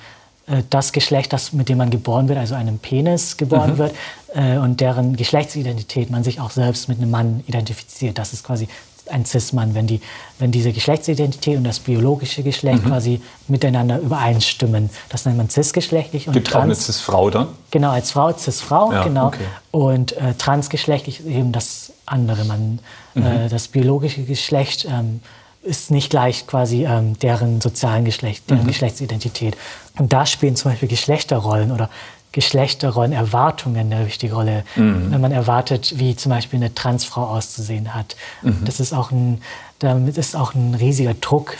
äh, 0.46 0.62
das 0.70 0.92
Geschlecht, 0.92 1.32
das, 1.32 1.52
mit 1.52 1.68
dem 1.68 1.78
man 1.78 1.90
geboren 1.90 2.28
wird, 2.28 2.38
also 2.38 2.54
einem 2.54 2.78
Penis 2.78 3.36
geboren 3.36 3.72
Mhm. 3.72 3.78
wird 3.78 3.94
äh, 4.34 4.58
und 4.58 4.80
deren 4.80 5.16
Geschlechtsidentität 5.16 6.10
man 6.10 6.24
sich 6.24 6.40
auch 6.40 6.50
selbst 6.50 6.88
mit 6.88 6.98
einem 6.98 7.10
Mann 7.10 7.44
identifiziert. 7.46 8.18
Das 8.18 8.32
ist 8.32 8.44
quasi 8.44 8.68
ein 9.10 9.24
Cis-Mann, 9.24 9.74
wenn, 9.74 9.86
die, 9.86 10.00
wenn 10.38 10.50
diese 10.52 10.72
Geschlechtsidentität 10.72 11.56
und 11.56 11.64
das 11.64 11.78
biologische 11.80 12.42
Geschlecht 12.42 12.84
Mhm. 12.84 12.88
quasi 12.88 13.20
miteinander 13.48 13.98
übereinstimmen. 13.98 14.90
Das 15.08 15.24
nennt 15.24 15.36
man 15.36 15.48
cisgeschlechtlich 15.48 16.26
und 16.28 16.34
Gibt 16.34 16.54
auch 16.54 16.60
eine 16.60 16.72
trans. 16.74 16.86
Cis-Frau 16.86 17.30
dann? 17.30 17.48
Genau, 17.70 17.90
als 17.90 18.10
Frau, 18.10 18.32
Cis-Frau, 18.36 18.92
Ja, 18.92 19.04
genau. 19.04 19.26
okay. 19.28 19.44
Und 19.70 20.16
äh, 20.16 20.34
transgeschlechtlich 20.34 21.20
ist 21.20 21.26
eben 21.26 21.52
das 21.52 21.92
andere. 22.06 22.44
Man, 22.44 22.78
Mhm. 23.14 23.22
äh, 23.26 23.48
das 23.48 23.68
biologische 23.68 24.22
Geschlecht 24.22 24.86
ähm, 24.90 25.20
ist 25.62 25.90
nicht 25.90 26.10
gleich 26.10 26.46
quasi 26.46 26.84
ähm, 26.84 27.18
deren 27.18 27.60
sozialen 27.60 28.04
Geschlecht, 28.04 28.48
deren 28.50 28.62
Mhm. 28.62 28.68
Geschlechtsidentität. 28.68 29.56
Und 29.98 30.12
da 30.12 30.24
spielen 30.26 30.54
zum 30.54 30.70
Beispiel 30.70 30.88
Geschlechterrollen 30.88 31.72
oder 31.72 31.90
Geschlechterrollenerwartungen 32.36 33.92
eine 33.92 34.06
wichtige 34.06 34.34
Rolle. 34.34 34.64
Mhm. 34.76 35.10
Wenn 35.10 35.20
man 35.20 35.32
erwartet, 35.32 35.94
wie 35.98 36.14
zum 36.16 36.30
Beispiel 36.30 36.58
eine 36.58 36.74
Transfrau 36.74 37.24
auszusehen 37.24 37.94
hat. 37.94 38.14
Mhm. 38.42 38.64
Das 38.64 38.78
ist 38.80 38.92
auch 38.92 39.10
ein, 39.10 39.40
damit 39.78 40.16
ist 40.18 40.36
auch 40.36 40.54
ein 40.54 40.74
riesiger 40.74 41.14
Druck 41.14 41.56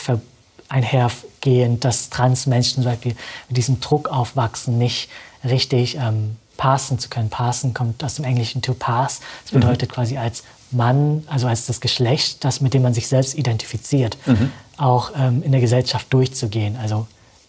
einhergehend, 0.69 1.83
dass 1.85 2.09
Transmenschen 2.09 2.83
zum 2.83 2.91
Beispiel 2.91 3.15
mit 3.49 3.57
diesem 3.57 3.79
Druck 3.79 4.09
aufwachsen, 4.09 4.77
nicht 4.77 5.09
richtig 5.43 5.95
ähm, 5.97 6.35
passen 6.57 6.99
zu 6.99 7.09
können. 7.09 7.29
Passen 7.29 7.73
kommt 7.73 8.03
aus 8.03 8.15
dem 8.15 8.25
Englischen 8.25 8.61
to 8.61 8.73
pass. 8.73 9.19
Das 9.43 9.53
Mhm. 9.53 9.59
bedeutet 9.61 9.91
quasi 9.91 10.17
als 10.17 10.43
Mann, 10.71 11.23
also 11.27 11.47
als 11.47 11.65
das 11.65 11.79
Geschlecht, 11.79 12.43
das 12.43 12.59
mit 12.61 12.73
dem 12.73 12.81
man 12.81 12.93
sich 12.93 13.07
selbst 13.07 13.35
identifiziert, 13.37 14.17
Mhm. 14.25 14.51
auch 14.77 15.11
ähm, 15.15 15.41
in 15.43 15.51
der 15.51 15.61
Gesellschaft 15.61 16.07
durchzugehen. 16.11 16.75
Also 16.77 17.07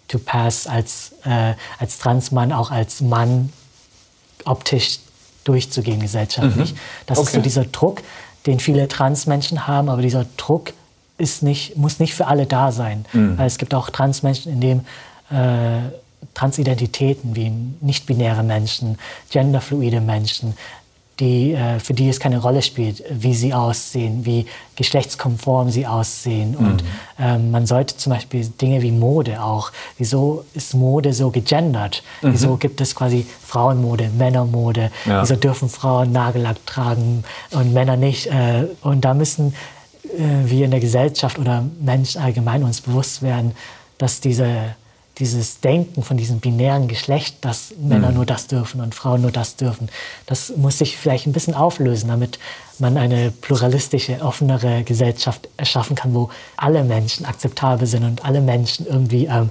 to 0.08 0.18
pass 0.18 0.66
als, 0.66 1.12
äh, 1.24 1.54
als 1.78 1.98
Transmann, 1.98 2.52
auch 2.52 2.70
als 2.70 3.00
Mann 3.00 3.52
optisch 4.44 4.98
durchzugehen 5.44 6.00
gesellschaftlich. 6.00 6.74
Das 7.06 7.18
ist 7.18 7.28
Okay. 7.28 7.36
so 7.36 7.42
dieser 7.42 7.64
Druck, 7.64 8.02
den 8.46 8.60
viele 8.60 8.88
Transmenschen 8.88 9.66
haben, 9.66 9.88
aber 9.88 10.02
dieser 10.02 10.26
Druck 10.36 10.72
ist 11.18 11.42
nicht, 11.42 11.76
muss 11.76 11.98
nicht 11.98 12.14
für 12.14 12.26
alle 12.26 12.46
da 12.46 12.70
sein. 12.72 13.04
Weil 13.36 13.46
es 13.46 13.58
gibt 13.58 13.74
auch 13.74 13.90
Transmenschen, 13.90 14.52
in 14.52 14.60
dem 14.60 14.80
äh, 15.30 15.90
Transidentitäten 16.34 17.34
wie 17.34 17.50
nicht-binäre 17.80 18.42
Menschen, 18.42 18.98
genderfluide 19.30 20.00
Menschen, 20.00 20.56
die, 21.20 21.52
äh, 21.52 21.80
für 21.80 21.94
die 21.94 22.08
es 22.08 22.20
keine 22.20 22.38
Rolle 22.38 22.62
spielt, 22.62 23.02
wie 23.10 23.34
sie 23.34 23.52
aussehen, 23.52 24.24
wie 24.24 24.46
geschlechtskonform 24.76 25.70
sie 25.70 25.86
aussehen. 25.86 26.54
Und 26.54 26.84
ähm, 27.18 27.50
man 27.50 27.66
sollte 27.66 27.96
zum 27.96 28.12
Beispiel 28.12 28.46
Dinge 28.46 28.82
wie 28.82 28.92
Mode 28.92 29.42
auch, 29.42 29.72
wieso 29.96 30.44
ist 30.54 30.74
Mode 30.74 31.12
so 31.12 31.30
gegendert? 31.30 32.02
Wieso 32.22 32.56
gibt 32.56 32.80
es 32.80 32.94
quasi 32.94 33.26
Frauenmode, 33.44 34.10
Männermode? 34.16 34.90
Ja. 35.04 35.22
Wieso 35.22 35.36
dürfen 35.36 35.68
Frauen 35.68 36.12
Nagellack 36.12 36.64
tragen 36.66 37.24
und 37.50 37.72
Männer 37.72 37.96
nicht? 37.96 38.26
Äh, 38.26 38.66
und 38.82 39.04
da 39.04 39.14
müssen 39.14 39.54
äh, 40.04 40.48
wir 40.48 40.64
in 40.64 40.70
der 40.70 40.80
Gesellschaft 40.80 41.38
oder 41.38 41.64
Menschen 41.80 42.20
allgemein 42.20 42.62
uns 42.62 42.80
bewusst 42.80 43.22
werden, 43.22 43.52
dass 43.98 44.20
diese, 44.20 44.76
dieses 45.18 45.60
Denken 45.60 46.02
von 46.02 46.16
diesem 46.16 46.40
binären 46.40 46.88
Geschlecht, 46.88 47.44
dass 47.44 47.72
Männer 47.80 48.08
Mhm. 48.10 48.14
nur 48.14 48.26
das 48.26 48.46
dürfen 48.46 48.80
und 48.80 48.94
Frauen 48.94 49.22
nur 49.22 49.32
das 49.32 49.56
dürfen, 49.56 49.88
das 50.26 50.52
muss 50.56 50.78
sich 50.78 50.96
vielleicht 50.96 51.26
ein 51.26 51.32
bisschen 51.32 51.54
auflösen, 51.54 52.08
damit 52.08 52.38
man 52.78 52.96
eine 52.96 53.30
pluralistische, 53.30 54.20
offenere 54.22 54.84
Gesellschaft 54.84 55.48
erschaffen 55.56 55.96
kann, 55.96 56.14
wo 56.14 56.30
alle 56.56 56.84
Menschen 56.84 57.26
akzeptabel 57.26 57.86
sind 57.86 58.04
und 58.04 58.24
alle 58.24 58.40
Menschen 58.40 58.86
irgendwie 58.86 59.26
ähm, 59.26 59.50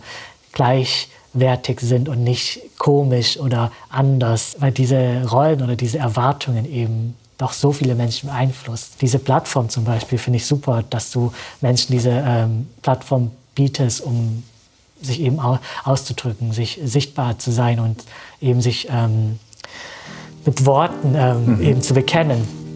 gleichwertig 0.53 1.79
sind 1.81 2.09
und 2.09 2.23
nicht 2.23 2.61
komisch 2.77 3.37
oder 3.37 3.71
anders, 3.89 4.55
weil 4.59 4.71
diese 4.71 5.23
Rollen 5.29 5.61
oder 5.61 5.75
diese 5.75 5.97
Erwartungen 5.99 6.71
eben 6.71 7.15
doch 7.37 7.53
so 7.53 7.71
viele 7.71 7.93
Menschen 7.95 8.29
beeinflusst. 8.29 8.93
Diese 9.01 9.19
Plattform 9.19 9.69
zum 9.69 9.83
Beispiel 9.83 10.17
finde 10.17 10.37
ich 10.37 10.45
super, 10.45 10.83
dass 10.89 11.11
du 11.11 11.31
Menschen 11.61 11.91
diese 11.91 12.09
ähm, 12.09 12.67
Plattform 12.81 13.31
bietest, 13.53 14.01
um 14.01 14.43
sich 15.01 15.21
eben 15.21 15.39
au 15.39 15.59
auszudrücken, 15.83 16.51
sich 16.51 16.79
sichtbar 16.83 17.39
zu 17.39 17.51
sein 17.51 17.79
und 17.79 18.03
eben 18.41 18.61
sich 18.61 18.87
ähm, 18.89 19.39
mit 20.45 20.65
Worten 20.65 21.15
ähm, 21.15 21.61
eben 21.61 21.81
zu 21.81 21.93
bekennen. 21.93 22.66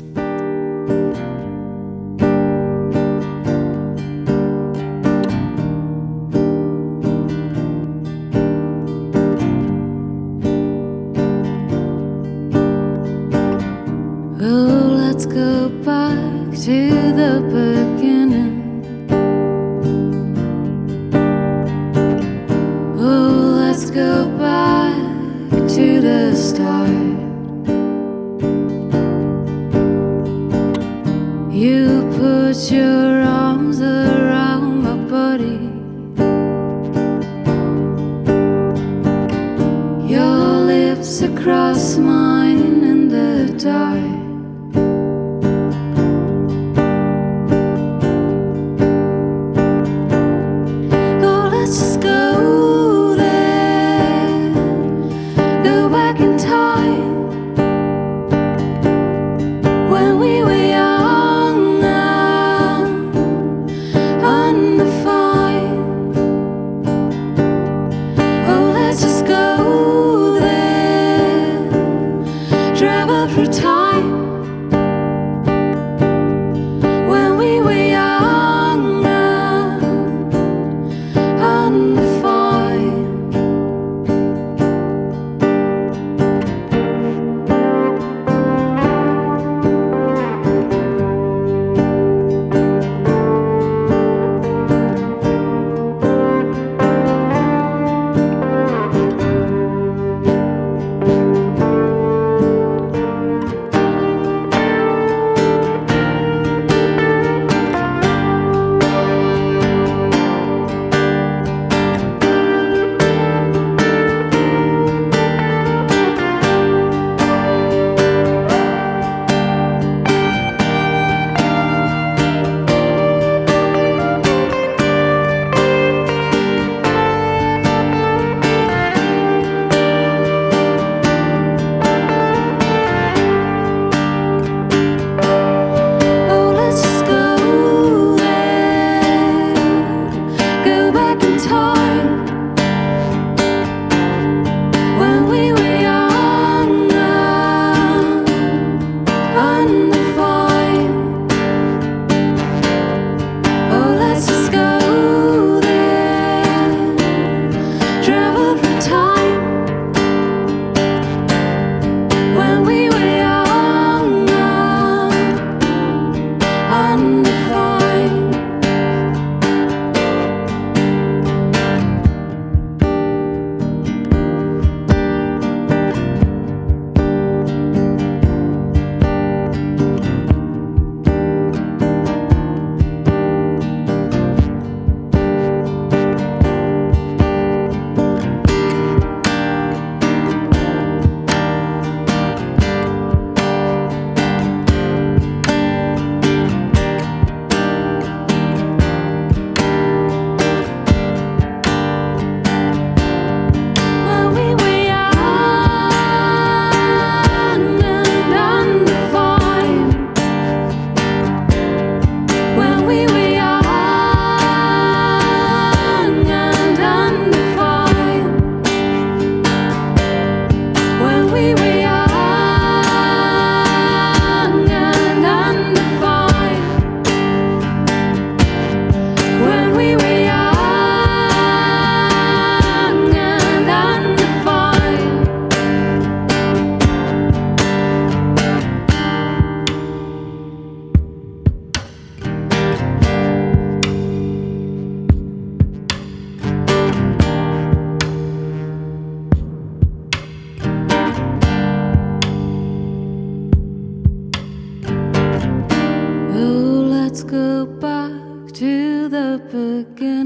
Back 259.83 259.95
to 259.97 260.20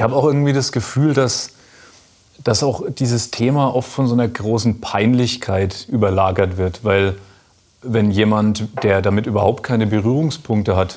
Ich 0.00 0.02
habe 0.02 0.16
auch 0.16 0.24
irgendwie 0.24 0.54
das 0.54 0.72
Gefühl, 0.72 1.12
dass, 1.12 1.50
dass 2.42 2.62
auch 2.62 2.84
dieses 2.88 3.30
Thema 3.30 3.74
oft 3.74 3.90
von 3.92 4.06
so 4.06 4.14
einer 4.14 4.28
großen 4.28 4.80
Peinlichkeit 4.80 5.86
überlagert 5.90 6.56
wird, 6.56 6.84
weil 6.84 7.16
wenn 7.82 8.10
jemand, 8.10 8.82
der 8.82 9.02
damit 9.02 9.26
überhaupt 9.26 9.62
keine 9.62 9.86
Berührungspunkte 9.86 10.74
hat, 10.74 10.96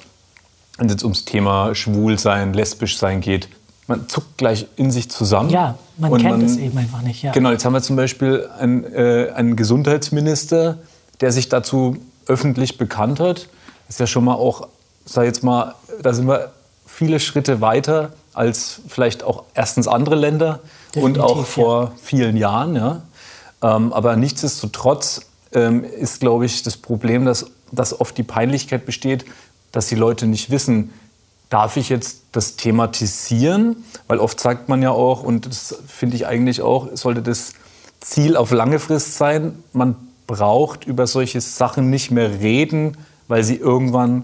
wenn 0.78 0.86
es 0.86 0.94
jetzt 0.94 1.04
ums 1.04 1.26
Thema 1.26 1.76
Schwulsein, 1.76 2.54
Lesbischsein 2.54 3.20
geht, 3.20 3.50
man 3.88 4.08
zuckt 4.08 4.38
gleich 4.38 4.68
in 4.78 4.90
sich 4.90 5.12
zusammen. 5.12 5.50
Ja, 5.50 5.78
man 5.98 6.22
kennt 6.22 6.42
es 6.42 6.56
eben 6.56 6.78
einfach 6.78 7.02
nicht. 7.02 7.24
Ja. 7.24 7.34
Genau, 7.34 7.52
jetzt 7.52 7.66
haben 7.66 7.74
wir 7.74 7.82
zum 7.82 7.98
Beispiel 7.98 8.48
einen, 8.58 8.86
äh, 8.86 9.34
einen 9.36 9.58
Gesundheitsminister, 9.58 10.78
der 11.20 11.34
sich 11.34 11.50
dazu 11.50 11.98
öffentlich 12.28 12.78
bekannt 12.78 13.20
hat. 13.20 13.50
Ist 13.90 14.00
ja 14.00 14.08
schon 14.08 14.24
mal 14.24 14.36
auch, 14.36 14.70
sag 15.04 15.26
jetzt 15.26 15.44
mal, 15.44 15.76
da 16.02 16.14
sind 16.14 16.26
wir 16.26 16.54
viele 16.94 17.20
Schritte 17.20 17.60
weiter 17.60 18.12
als 18.34 18.82
vielleicht 18.88 19.24
auch 19.24 19.44
erstens 19.54 19.88
andere 19.88 20.16
Länder 20.16 20.60
und 20.96 21.16
Definitiv, 21.16 21.24
auch 21.24 21.46
vor 21.46 21.92
vielen 22.02 22.38
Jahren. 22.38 22.76
Ja. 22.76 23.02
Ähm, 23.62 23.94
aber 23.94 24.16
nichtsdestotrotz 24.16 25.22
ähm, 25.54 25.84
ist, 25.84 26.20
glaube 26.20 26.46
ich, 26.46 26.64
das 26.64 26.78
Problem, 26.78 27.26
dass, 27.26 27.48
dass 27.72 28.00
oft 28.00 28.18
die 28.18 28.24
Peinlichkeit 28.24 28.86
besteht, 28.86 29.26
dass 29.72 29.88
die 29.88 29.96
Leute 29.96 30.28
nicht 30.28 30.50
wissen, 30.52 30.94
darf 31.50 31.78
ich 31.78 31.90
jetzt 31.90 32.22
das 32.32 32.56
thematisieren? 32.56 33.84
Weil 34.08 34.20
oft 34.20 34.40
sagt 34.40 34.70
man 34.70 34.82
ja 34.82 34.92
auch, 34.92 35.24
und 35.24 35.46
das 35.48 35.76
finde 35.88 36.16
ich 36.16 36.28
eigentlich 36.28 36.62
auch, 36.62 36.90
sollte 36.94 37.22
das 37.22 37.54
Ziel 38.02 38.36
auf 38.38 38.52
lange 38.52 38.80
Frist 38.80 39.16
sein, 39.18 39.64
man 39.72 39.96
braucht 40.28 40.86
über 40.86 41.08
solche 41.08 41.42
Sachen 41.42 41.90
nicht 41.90 42.12
mehr 42.12 42.40
reden, 42.40 42.98
weil 43.28 43.44
sie 43.44 43.56
irgendwann 43.56 44.24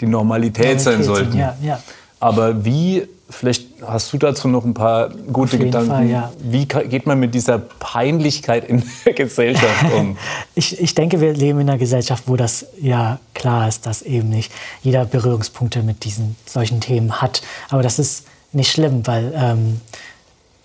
die 0.00 0.06
Normalität 0.06 0.80
sein 0.80 1.00
Normalität 1.00 1.06
sollten. 1.06 1.32
sind, 1.32 1.40
Ja, 1.40 1.56
ja. 1.62 1.82
Aber 2.20 2.64
wie, 2.64 3.06
vielleicht 3.30 3.66
hast 3.86 4.12
du 4.12 4.18
dazu 4.18 4.46
noch 4.46 4.64
ein 4.64 4.74
paar 4.74 5.08
gute 5.32 5.58
Gedanken, 5.58 5.88
Fall, 5.88 6.06
ja. 6.06 6.32
wie 6.42 6.66
geht 6.66 7.06
man 7.06 7.18
mit 7.18 7.34
dieser 7.34 7.58
Peinlichkeit 7.58 8.68
in 8.68 8.82
der 9.04 9.12
Gesellschaft 9.14 9.92
um? 9.94 10.16
Ich, 10.54 10.78
ich 10.80 10.94
denke, 10.94 11.20
wir 11.20 11.32
leben 11.32 11.60
in 11.60 11.68
einer 11.70 11.78
Gesellschaft, 11.78 12.24
wo 12.26 12.36
das 12.36 12.66
ja 12.80 13.18
klar 13.34 13.66
ist, 13.68 13.86
dass 13.86 14.02
eben 14.02 14.28
nicht 14.28 14.52
jeder 14.82 15.06
Berührungspunkte 15.06 15.82
mit 15.82 16.04
diesen 16.04 16.36
solchen 16.44 16.80
Themen 16.80 17.22
hat. 17.22 17.40
Aber 17.70 17.82
das 17.82 17.98
ist 17.98 18.26
nicht 18.52 18.70
schlimm, 18.70 19.06
weil 19.06 19.32
ähm, 19.34 19.80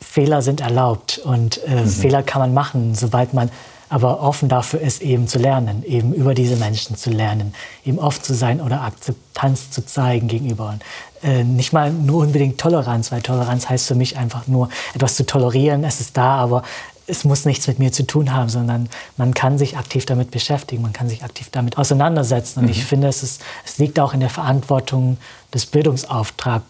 Fehler 0.02 0.42
sind 0.42 0.60
erlaubt 0.62 1.20
und 1.24 1.64
äh, 1.66 1.84
Mhm. 1.84 1.88
Fehler 1.88 2.24
kann 2.24 2.42
man 2.42 2.54
machen, 2.54 2.96
sobald 2.96 3.34
man 3.34 3.50
aber 3.90 4.22
offen 4.22 4.50
dafür 4.50 4.82
ist, 4.82 5.02
eben 5.02 5.28
zu 5.28 5.40
lernen, 5.40 5.84
eben 5.86 6.14
über 6.14 6.34
diese 6.34 6.56
Menschen 6.56 6.96
zu 6.96 7.10
lernen, 7.10 7.54
eben 7.86 8.00
offen 8.00 8.24
zu 8.24 8.34
sein 8.34 8.62
oder 8.62 8.82
Akzeptanz 8.82 9.72
zu 9.72 9.86
zeigen 9.86 10.28
gegenüber. 10.28 10.70
Und, 10.70 10.84
äh, 11.24 11.44
nicht 11.44 11.74
mal 11.74 11.92
nur 11.92 12.24
unbedingt 12.24 12.60
Toleranz, 12.60 13.12
weil 13.12 13.22
Toleranz 13.22 13.70
heißt 13.70 13.88
für 13.88 13.96
mich 13.96 14.18
einfach 14.18 14.48
nur 14.48 14.70
etwas 14.94 15.16
zu 15.16 15.26
tolerieren. 15.26 15.84
Es 15.84 16.00
ist 16.00 16.18
da, 16.18 16.36
aber 16.36 16.64
es 17.08 17.24
muss 17.24 17.46
nichts 17.46 17.68
mit 17.68 17.80
mir 17.80 17.92
zu 17.92 18.06
tun 18.08 18.34
haben, 18.34 18.50
sondern 18.50 18.90
man 19.18 19.34
kann 19.34 19.58
sich 19.58 19.78
aktiv 19.78 20.06
damit 20.06 20.32
beschäftigen, 20.32 20.82
man 20.82 20.94
kann 20.94 21.08
sich 21.08 21.24
aktiv 21.24 21.50
damit 21.52 21.78
auseinandersetzen. 21.78 22.62
Und 22.62 22.70
ich 22.70 22.84
finde, 22.84 23.08
es, 23.08 23.22
ist, 23.22 23.44
es 23.64 23.78
liegt 23.78 24.00
auch 24.00 24.14
in 24.14 24.20
der 24.20 24.30
Verantwortung 24.30 25.18
des 25.54 25.68
Bildungsauftrags, 25.68 26.66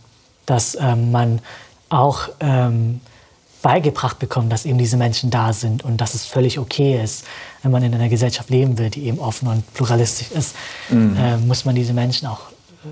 dass 0.45 0.77
ähm, 0.79 1.11
man 1.11 1.39
auch 1.89 2.29
ähm, 2.39 2.99
beigebracht 3.65 4.19
bekommt, 4.19 4.51
dass 4.51 4.63
eben 4.65 4.77
diese 4.77 4.95
Menschen 4.95 5.31
da 5.31 5.51
sind 5.51 5.83
und 5.83 5.97
dass 5.97 6.13
es 6.13 6.27
völlig 6.27 6.59
okay 6.59 7.01
ist, 7.03 7.25
wenn 7.63 7.71
man 7.71 7.81
in 7.81 7.95
einer 7.95 8.09
Gesellschaft 8.09 8.51
leben 8.51 8.77
will, 8.77 8.91
die 8.91 9.07
eben 9.07 9.17
offen 9.17 9.47
und 9.47 9.73
pluralistisch 9.73 10.29
ist, 10.29 10.55
äh, 10.91 11.37
muss 11.37 11.65
man 11.65 11.73
diese 11.73 11.91
Menschen 11.93 12.27
auch 12.27 12.41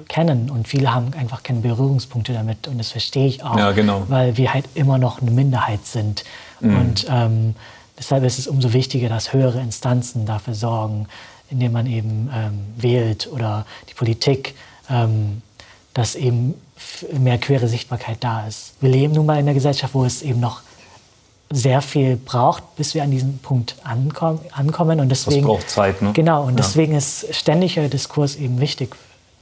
kennen. 0.08 0.50
Und 0.50 0.68
viele 0.68 0.92
haben 0.92 1.14
einfach 1.14 1.44
keine 1.44 1.60
Berührungspunkte 1.60 2.34
damit 2.34 2.68
und 2.68 2.80
das 2.80 2.90
verstehe 2.90 3.28
ich 3.28 3.44
auch, 3.44 3.56
Ja, 3.56 3.72
genau. 3.72 4.06
weil 4.08 4.36
wir 4.36 4.52
halt 4.52 4.66
immer 4.74 4.98
noch 4.98 5.22
eine 5.22 5.30
Minderheit 5.30 5.86
sind. 5.86 6.24
Und 6.60 7.06
ähm, 7.08 7.54
deshalb 8.00 8.24
ist 8.24 8.40
es 8.40 8.48
umso 8.48 8.74
wichtiger, 8.74 9.10
dass 9.10 9.32
höhere 9.32 9.60
Instanzen 9.60 10.26
dafür 10.26 10.56
sorgen, 10.56 11.06
indem 11.52 11.74
man 11.74 11.86
eben 11.86 12.32
ähm, 12.34 12.60
wählt 12.78 13.30
oder 13.32 13.68
die 13.92 13.94
Politik, 13.94 14.56
ähm, 14.90 15.44
dass 15.94 16.16
eben 16.16 16.56
mehr 17.18 17.38
queere 17.38 17.68
Sichtbarkeit 17.68 18.18
da 18.22 18.48
ist. 18.48 18.74
Wir 18.82 18.90
leben 18.90 19.14
nun 19.14 19.26
mal 19.26 19.34
in 19.34 19.40
einer 19.42 19.54
Gesellschaft, 19.54 19.94
wo 19.94 20.06
es 20.06 20.22
eben 20.22 20.40
noch 20.40 20.62
sehr 21.52 21.82
viel 21.82 22.16
braucht, 22.16 22.76
bis 22.78 22.96
wir 22.96 23.04
an 23.04 23.12
diesen 23.12 23.38
Punkt 23.40 23.76
ankommen. 23.84 24.40
ankommen. 24.54 25.00
Und 25.00 25.10
deswegen, 25.10 25.46
braucht 25.46 25.70
Zeit, 25.70 26.02
ne? 26.02 26.12
Genau, 26.14 26.44
und 26.44 26.52
Ja. 26.52 26.56
deswegen 26.58 26.96
ist 26.96 27.28
ständiger 27.34 27.88
Diskurs 27.90 28.36
eben 28.36 28.60
wichtig, 28.60 28.96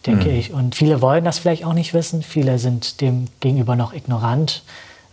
denke 0.05 0.29
ich. 0.29 0.51
Und 0.51 0.75
viele 0.75 1.01
wollen 1.01 1.23
das 1.23 1.39
vielleicht 1.39 1.63
auch 1.63 1.73
nicht 1.73 1.93
wissen. 1.93 2.21
Viele 2.21 2.59
sind 2.59 2.99
dem 2.99 3.27
gegenüber 3.39 3.75
noch 3.75 3.93
ignorant, 3.93 4.63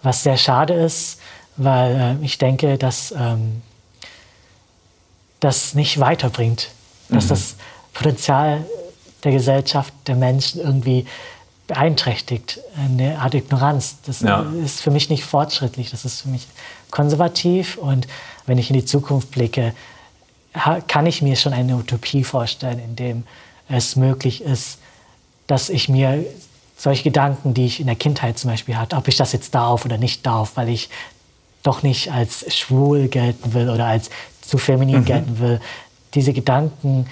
was 0.03 0.25
sehr 0.25 0.37
schade 0.37 0.75
ist, 0.75 1.21
weil 1.57 2.19
äh, 2.21 2.25
ich 2.25 2.39
denke, 2.39 2.79
dass 2.79 3.13
ähm, 3.17 3.63
das 5.41 5.75
nicht 5.75 6.01
weiterbringt, 6.01 6.71
dass 7.11 7.29
das 7.29 7.55
Potenzial 7.95 8.65
der 9.25 9.33
Gesellschaft, 9.33 9.93
der 10.07 10.17
Menschen 10.17 10.61
irgendwie 10.61 11.07
beeinträchtigt. 11.69 12.59
Eine 12.77 13.21
Art 13.21 13.35
Ignoranz. 13.35 13.97
Das 14.05 14.21
Ja. 14.21 14.45
ist 14.65 14.81
für 14.81 14.91
mich 14.91 15.09
nicht 15.11 15.25
fortschrittlich, 15.25 15.91
das 15.91 16.05
ist 16.05 16.23
für 16.23 16.29
mich 16.29 16.49
konservativ. 16.91 17.77
Und 17.77 18.09
wenn 18.47 18.59
ich 18.59 18.71
in 18.71 18.75
die 18.75 18.85
Zukunft 18.85 19.31
blicke, 19.31 19.73
kann 20.89 21.07
ich 21.07 21.23
mir 21.23 21.37
schon 21.37 21.53
eine 21.53 21.77
Utopie 21.77 22.25
vorstellen, 22.25 22.81
in 22.81 22.97
dem 22.97 23.23
es 23.69 23.95
möglich 23.95 24.43
ist, 24.43 24.79
dass 25.47 25.69
ich 25.69 25.89
mir 25.89 26.25
solche 26.77 27.05
Gedanken, 27.05 27.55
die 27.55 27.67
ich 27.67 27.81
in 27.81 27.87
der 27.87 27.97
Kindheit 27.97 28.39
zum 28.39 28.51
Beispiel 28.51 28.77
hatte, 28.77 28.97
ob 28.97 29.07
ich 29.09 29.17
das 29.17 29.33
jetzt 29.33 29.55
darf 29.55 29.85
oder 29.85 29.99
nicht 29.99 30.25
darf, 30.27 30.53
weil 30.57 30.69
ich 30.71 30.89
doch 31.63 31.83
nicht 31.83 32.11
als 32.11 32.55
schwul 32.55 33.09
gelten 33.09 33.53
will 33.53 33.69
oder 33.69 33.87
als 33.87 34.11
zu 34.41 34.57
feminin 34.59 35.05
gelten 35.05 35.39
will, 35.39 35.61
diese 36.15 36.33
Gedanken, 36.33 37.07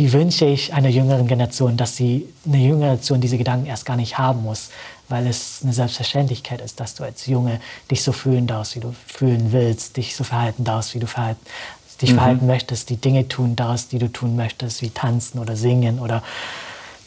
die 0.00 0.14
wünsche 0.14 0.46
ich 0.46 0.72
einer 0.72 0.88
jüngeren 0.88 1.26
Generation, 1.26 1.76
dass 1.76 1.94
sie 1.94 2.26
eine 2.46 2.56
jüngere 2.56 2.78
Generation 2.78 3.20
diese 3.20 3.36
Gedanken 3.36 3.66
erst 3.66 3.84
gar 3.84 3.96
nicht 3.96 4.16
haben 4.16 4.42
muss, 4.42 4.70
weil 5.10 5.26
es 5.26 5.60
eine 5.62 5.74
Selbstverständlichkeit 5.74 6.62
ist, 6.62 6.80
dass 6.80 6.94
du 6.94 7.04
als 7.04 7.26
Junge 7.26 7.60
dich 7.90 8.02
so 8.02 8.12
fühlen 8.12 8.46
darfst, 8.46 8.76
wie 8.76 8.80
du 8.80 8.94
fühlen 9.06 9.52
willst, 9.52 9.98
dich 9.98 10.16
so 10.16 10.24
verhalten 10.24 10.64
darfst, 10.64 10.94
wie 10.94 11.00
du 11.00 11.06
verhalten, 11.06 11.44
dich 12.00 12.14
verhalten 12.14 12.46
möchtest, 12.46 12.88
die 12.88 12.96
Dinge 12.96 13.28
tun 13.28 13.56
darfst, 13.56 13.92
die 13.92 13.98
du 13.98 14.08
tun 14.08 14.36
möchtest, 14.36 14.80
wie 14.80 14.88
tanzen 14.88 15.38
oder 15.38 15.54
singen 15.54 15.98
oder 15.98 16.22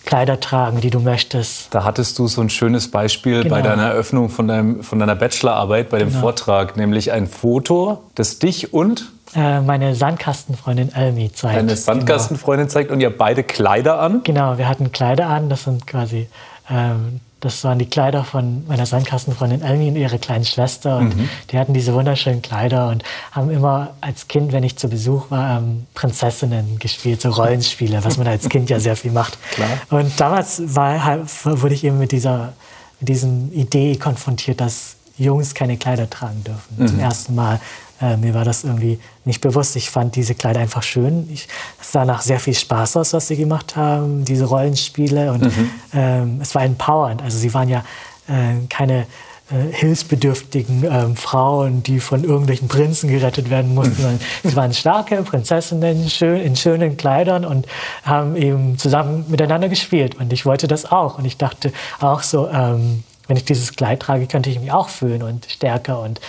Kleider 0.06 0.40
tragen, 0.40 0.80
die 0.80 0.92
du 0.92 1.00
möchtest. 1.00 1.74
Da 1.74 1.86
hattest 1.86 2.20
du 2.20 2.28
so 2.28 2.42
ein 2.42 2.52
schönes 2.52 2.92
Beispiel 2.92 3.42
bei 3.46 3.62
Genau. 3.62 3.70
deiner 3.70 3.88
Eröffnung 3.88 4.30
von, 4.30 4.48
deinem, 4.48 4.84
von 4.84 5.00
deiner 5.00 5.16
Bachelorarbeit, 5.16 5.90
bei 5.90 5.98
dem 5.98 6.10
Genau. 6.10 6.20
Vortrag, 6.22 6.78
nämlich 6.78 7.12
ein 7.12 7.26
Foto, 7.26 8.04
das 8.14 8.38
dich 8.38 8.72
und 8.72 9.12
Äh, 9.36 9.62
meine 9.62 9.96
Sandkastenfreundin 9.96 10.94
Elmi 10.94 11.32
zeigt. 11.34 11.58
deine 11.58 11.76
Sandkastenfreundin 11.76 12.70
zeigt 12.70 12.92
und 12.92 13.02
ihr 13.02 13.16
beide 13.16 13.44
Kleider 13.44 14.00
an. 14.00 14.22
Genau, 14.24 14.52
genau 14.52 14.58
wir 14.58 14.68
hatten 14.68 14.92
Kleider 14.92 15.28
an, 15.28 15.50
das 15.50 15.64
sind 15.64 15.88
quasi, 15.88 16.28
ähm, 16.70 17.20
das 17.40 17.64
waren 17.64 17.80
die 17.80 17.88
Kleider 17.88 18.24
von 18.24 18.66
meiner 18.68 18.86
Sandkastenfreundin 18.86 19.62
Elmi 19.64 19.90
und 19.90 19.96
ihre 19.96 20.20
kleine 20.20 20.46
Schwester 20.46 20.98
und 20.98 21.18
Mhm. 21.18 21.30
die 21.52 21.58
hatten 21.58 21.74
diese 21.74 21.94
wunderschönen 21.94 22.42
Kleider 22.42 22.90
und 22.90 23.04
haben 23.32 23.50
immer 23.50 23.92
als 24.02 24.28
Kind, 24.28 24.52
wenn 24.54 24.64
ich 24.64 24.78
zu 24.78 24.88
Besuch 24.88 25.32
war, 25.32 25.58
ähm, 25.58 25.88
Prinzessinnen 25.94 26.78
gespielt, 26.80 27.22
so 27.22 27.30
Rollenspiele, 27.32 28.04
was 28.06 28.18
man 28.18 28.28
als 28.28 28.48
Kind 28.50 28.70
ja 28.70 28.80
sehr 28.80 28.96
viel 28.96 29.12
macht. 29.12 29.38
Klar. 29.52 29.70
Und 29.90 30.20
damals 30.20 30.62
war, 30.76 31.20
wurde 31.44 31.74
ich 31.74 31.84
eben 31.84 31.98
mit 31.98 32.12
dieser 32.12 32.54
mit 33.00 33.10
diesem 33.10 33.52
Idee 33.52 33.98
konfrontiert, 33.98 34.62
dass 34.62 34.96
Jungs 35.18 35.54
keine 35.54 35.76
Kleider 35.76 36.10
tragen 36.10 36.44
dürfen. 36.44 36.76
Mhm. 36.78 36.88
Zum 36.88 37.00
ersten 37.00 37.36
Mal. 37.36 37.60
Äh, 38.04 38.18
mir 38.18 38.34
war 38.34 38.44
das 38.44 38.64
irgendwie 38.66 39.00
nicht 39.26 39.40
bewusst. 39.42 39.76
Ich 39.78 39.90
fand 39.90 40.16
diese 40.16 40.36
Kleider 40.36 40.60
einfach 40.60 40.84
schön. 40.84 41.30
Ich, 41.32 41.48
es 41.82 41.92
sah 41.94 42.04
nach 42.06 42.22
sehr 42.22 42.40
viel 42.40 42.54
Spaß 42.56 42.98
aus, 42.98 43.14
was 43.14 43.28
sie 43.28 43.38
gemacht 43.38 43.76
haben, 43.76 44.26
diese 44.26 44.46
Rollenspiele. 44.46 45.32
Und 45.32 45.44
Mhm. 45.44 45.70
ähm, 45.94 46.40
es 46.42 46.54
war 46.56 46.64
empowernd. 46.64 47.22
Also 47.22 47.38
sie 47.38 47.54
waren 47.54 47.70
ja 47.70 47.84
äh, 48.28 48.66
keine 48.70 49.06
äh, 49.52 49.74
hilfsbedürftigen 49.74 50.84
ähm, 50.90 51.16
Frauen, 51.16 51.84
die 51.84 52.00
von 52.00 52.24
irgendwelchen 52.24 52.68
Prinzen 52.68 53.10
gerettet 53.10 53.50
werden 53.50 53.74
mussten. 53.74 53.96
sondern 53.96 54.20
Sie 54.44 54.56
waren 54.56 54.74
starke 54.74 55.22
Prinzessinnen 55.24 56.10
schön, 56.10 56.42
in 56.42 56.56
schönen 56.56 56.98
Kleidern 56.98 57.46
und 57.46 57.68
haben 58.04 58.36
eben 58.36 58.78
zusammen 58.78 59.26
miteinander 59.30 59.70
gespielt. 59.70 60.16
Und 60.20 60.32
ich 60.34 60.46
wollte 60.46 60.68
das 60.68 60.92
auch. 60.92 61.18
Und 61.18 61.26
ich 61.26 61.38
dachte 61.38 61.72
auch 62.00 62.24
so, 62.24 62.48
ähm, 62.50 63.04
wenn 63.28 63.38
ich 63.38 63.46
dieses 63.46 63.74
Kleid 63.76 64.02
trage, 64.02 64.28
könnte 64.28 64.50
ich 64.50 64.60
mich 64.60 64.72
auch 64.72 64.90
fühlen 64.90 65.24
und 65.24 65.46
stärker 65.50 66.02
und 66.02 66.20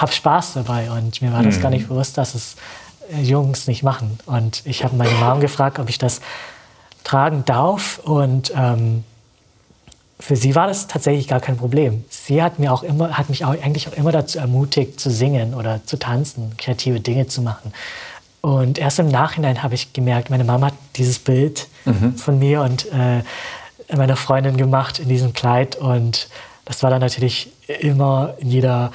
habe 0.00 0.12
Spaß 0.12 0.54
dabei. 0.54 0.90
Und 0.90 1.20
mir 1.22 1.32
war 1.32 1.42
das 1.42 1.58
Mhm. 1.58 1.62
gar 1.62 1.70
nicht 1.70 1.88
bewusst, 1.88 2.16
dass 2.18 2.34
es 2.34 2.56
äh, 3.12 3.20
Jungs 3.22 3.66
nicht 3.66 3.82
machen. 3.82 4.18
Und 4.26 4.62
ich 4.64 4.84
habe 4.84 4.96
meine 4.96 5.10
Mom 5.12 5.40
gefragt, 5.40 5.78
ob 5.78 5.88
ich 5.88 5.98
das 5.98 6.20
tragen 7.04 7.44
darf. 7.44 7.98
Und 7.98 8.52
ähm, 8.56 9.04
für 10.20 10.34
sie 10.36 10.54
war 10.54 10.66
das 10.66 10.88
tatsächlich 10.88 11.28
gar 11.28 11.40
kein 11.40 11.56
Problem. 11.56 12.04
Sie 12.10 12.42
hat, 12.42 12.58
mir 12.58 12.72
auch 12.72 12.82
immer, 12.82 13.16
hat 13.16 13.28
mich 13.28 13.44
auch 13.44 13.50
eigentlich 13.62 13.88
auch 13.88 13.92
immer 13.92 14.10
dazu 14.12 14.38
ermutigt, 14.38 14.98
zu 14.98 15.10
singen 15.10 15.54
oder 15.54 15.80
zu 15.86 15.96
tanzen, 15.98 16.54
kreative 16.58 17.00
Dinge 17.00 17.28
zu 17.28 17.40
machen. 17.42 17.72
Und 18.40 18.78
erst 18.78 18.98
im 18.98 19.08
Nachhinein 19.08 19.62
habe 19.62 19.74
ich 19.74 19.92
gemerkt, 19.92 20.30
meine 20.30 20.44
Mama 20.44 20.66
hat 20.66 20.74
dieses 20.96 21.18
Bild 21.18 21.68
von 22.16 22.38
mir 22.38 22.62
und 22.62 22.86
äh, 22.92 23.22
meiner 23.96 24.16
Freundin 24.16 24.56
gemacht 24.56 24.98
in 24.98 25.08
diesem 25.08 25.32
Kleid. 25.32 25.76
Und 25.76 26.28
das 26.64 26.82
war 26.82 26.90
dann 26.90 27.00
natürlich 27.00 27.50
immer 27.66 28.34
in 28.38 28.50
jeder, 28.50 28.92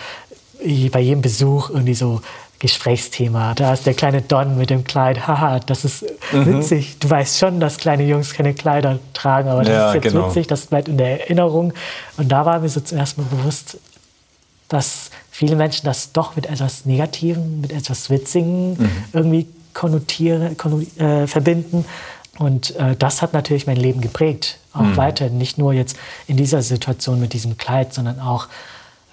bei 0.92 1.00
jedem 1.00 1.22
Besuch 1.22 1.70
irgendwie 1.70 1.94
so 1.94 2.22
Gesprächsthema. 2.60 3.54
Da 3.56 3.74
ist 3.74 3.86
der 3.86 3.94
kleine 3.94 4.22
Don 4.22 4.58
mit 4.58 4.70
dem 4.70 4.86
Kleid. 4.86 5.28
Haha, 5.28 5.60
das 5.60 5.84
ist 5.84 6.06
witzig. 6.32 6.98
Du 7.00 7.10
weißt 7.10 7.38
schon, 7.38 7.60
dass 7.60 7.78
kleine 7.78 8.04
Jungs 8.04 8.34
keine 8.34 8.54
Kleider 8.54 9.00
tragen, 9.14 9.50
aber 9.50 9.64
das 9.64 9.70
Ja, 9.74 9.88
ist 9.90 9.96
jetzt 9.96 10.14
genau. 10.14 10.30
witzig, 10.30 10.48
das 10.48 10.68
bleibt 10.68 10.88
in 10.88 10.98
der 10.98 11.22
Erinnerung. 11.22 11.74
Und 12.16 12.30
da 12.32 12.46
war 12.46 12.60
mir 12.60 12.70
so 12.70 12.80
zum 12.80 12.98
ersten 12.98 13.22
Mal 13.22 13.28
bewusst, 13.36 13.78
dass 14.70 15.10
viele 15.30 15.58
Menschen 15.58 15.86
das 15.86 16.14
doch 16.14 16.38
mit 16.38 16.46
etwas 16.46 16.86
Negativem, 16.86 17.60
mit 17.62 17.74
etwas 17.74 18.10
Witzigen 18.10 18.78
irgendwie 19.12 19.48
konnotieren, 19.74 20.56
konno 20.56 20.82
äh, 20.98 21.28
verbinden. 21.28 21.84
Und 22.40 22.76
äh, 22.78 22.96
das 22.98 23.22
hat 23.22 23.34
natürlich 23.34 23.68
mein 23.68 23.76
Leben 23.78 24.00
geprägt, 24.00 24.58
auch 24.74 24.96
weiter. 24.98 25.30
Nicht 25.30 25.58
nur 25.58 25.74
jetzt 25.74 25.98
in 26.28 26.38
dieser 26.38 26.62
Situation 26.62 27.20
mit 27.20 27.34
diesem 27.34 27.58
Kleid, 27.58 27.94
sondern 27.94 28.20
auch 28.20 28.48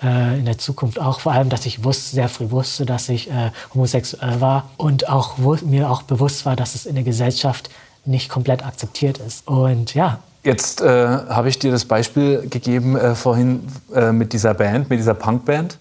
äh, 0.02 0.38
in 0.38 0.44
der 0.44 0.58
Zukunft. 0.58 1.00
Auch 1.00 1.20
vor 1.20 1.32
allem, 1.32 1.48
dass 1.48 1.66
ich 1.66 1.84
wusste, 1.84 2.14
sehr 2.14 2.28
früh 2.28 2.50
wusste, 2.50 2.86
dass 2.86 3.08
ich 3.08 3.30
äh, 3.30 3.50
homosexuell 3.74 4.40
war 4.40 4.70
und 4.76 5.08
auch 5.08 5.38
mir 5.38 5.90
auch 5.90 6.02
bewusst 6.02 6.46
war, 6.46 6.56
dass 6.56 6.74
es 6.74 6.86
in 6.86 6.94
der 6.94 7.04
Gesellschaft 7.04 7.70
nicht 8.04 8.28
komplett 8.28 8.64
akzeptiert 8.64 9.18
ist. 9.18 9.46
Und 9.46 9.94
ja, 9.94 10.20
Jetzt 10.42 10.80
äh, 10.80 10.86
habe 10.86 11.50
ich 11.50 11.58
dir 11.58 11.70
das 11.70 11.84
Beispiel 11.84 12.46
gegeben 12.48 12.96
äh, 12.96 13.14
vorhin 13.14 13.60
äh, 13.94 14.10
mit 14.10 14.32
dieser 14.32 14.54
Band, 14.54 14.88
mit 14.88 14.98
dieser 14.98 15.12
Punkband. 15.12 15.78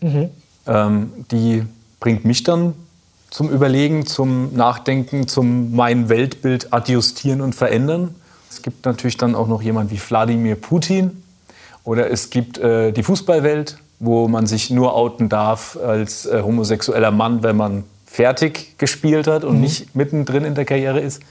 Ähm, 0.68 1.12
die 1.32 1.64
bringt 2.02 2.26
mich 2.26 2.44
dann 2.44 2.74
zum 3.30 3.50
Überlegen, 3.50 4.06
zum 4.06 4.54
Nachdenken, 4.54 5.28
zum 5.28 5.76
mein 5.76 6.10
Weltbild 6.10 6.74
adjustieren 6.74 7.40
und 7.42 7.56
verändern. 7.56 8.16
Es 8.50 8.62
gibt 8.62 8.86
natürlich 8.86 9.18
dann 9.18 9.36
auch 9.36 9.48
noch 9.48 9.62
jemand 9.62 9.92
wie 9.92 10.00
Wladimir 10.00 10.56
Putin 10.56 11.24
oder 11.84 12.12
es 12.12 12.30
gibt 12.30 12.58
äh, 12.58 12.92
die 12.92 13.04
Fußballwelt, 13.04 13.78
wo 14.00 14.28
man 14.28 14.48
sich 14.48 14.70
nur 14.70 14.96
outen 14.96 15.30
darf 15.30 15.78
als 15.86 16.26
äh, 16.26 16.42
homosexueller 16.42 17.12
Mann, 17.12 17.44
wenn 17.44 17.58
man 17.58 17.84
fertig 18.06 18.78
gespielt 18.78 19.28
hat 19.28 19.44
und 19.44 19.60
nicht 19.62 19.96
mittendrin 19.96 20.46
in 20.46 20.56
der 20.56 20.66
Karriere 20.66 21.00
ist. 21.00 21.22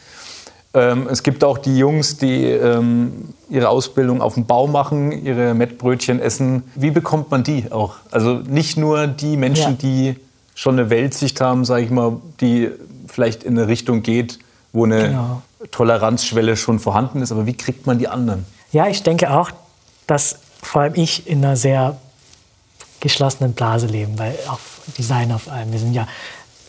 Ähm, 0.75 1.09
es 1.11 1.23
gibt 1.23 1.43
auch 1.45 1.57
die 1.59 1.79
Jungs, 1.79 2.19
die 2.19 2.45
ähm, 2.45 3.31
ihre 3.49 3.69
Ausbildung 3.71 4.21
auf 4.21 4.35
dem 4.35 4.45
Bau 4.45 4.67
machen, 4.67 5.11
ihre 5.25 5.55
Mettbrötchen 5.55 6.21
essen. 6.21 6.63
Wie 6.75 6.91
bekommt 6.91 7.31
man 7.31 7.43
die 7.43 7.73
auch? 7.73 7.95
Also 8.11 8.35
nicht 8.35 8.77
nur 8.77 9.07
die 9.07 9.37
Menschen, 9.39 9.73
Ja. 9.73 9.77
die 9.81 10.17
schon 10.55 10.79
eine 10.79 10.91
Weltsicht 10.91 11.41
haben, 11.41 11.65
sage 11.65 11.85
ich 11.85 11.91
mal, 11.91 12.17
die 12.41 12.69
vielleicht 13.07 13.45
in 13.45 13.59
eine 13.59 13.67
Richtung 13.69 14.03
geht, 14.03 14.39
wo 14.73 14.85
eine 14.85 15.09
Genau. 15.09 15.43
Toleranzschwelle 15.71 16.57
schon 16.57 16.79
vorhanden 16.79 17.23
ist, 17.23 17.33
aber 17.33 17.47
wie 17.47 17.55
kriegt 17.55 17.87
man 17.87 17.99
die 17.99 18.09
anderen? 18.09 18.45
Ja, 18.71 18.87
ich 18.89 19.03
denke 19.03 19.31
auch, 19.31 19.51
dass 20.07 20.39
vor 20.63 20.83
allem 20.83 20.95
ich 20.97 21.27
in 21.27 21.45
einer 21.45 21.57
sehr 21.57 21.97
geschlossenen 23.01 23.53
Blase 23.53 23.87
leben, 23.87 24.19
weil 24.19 24.37
auch 24.49 24.59
Designer 24.97 25.39
vor 25.39 25.53
allem, 25.53 25.73
wir 25.73 25.79
sind 25.79 25.95
ja 25.95 26.07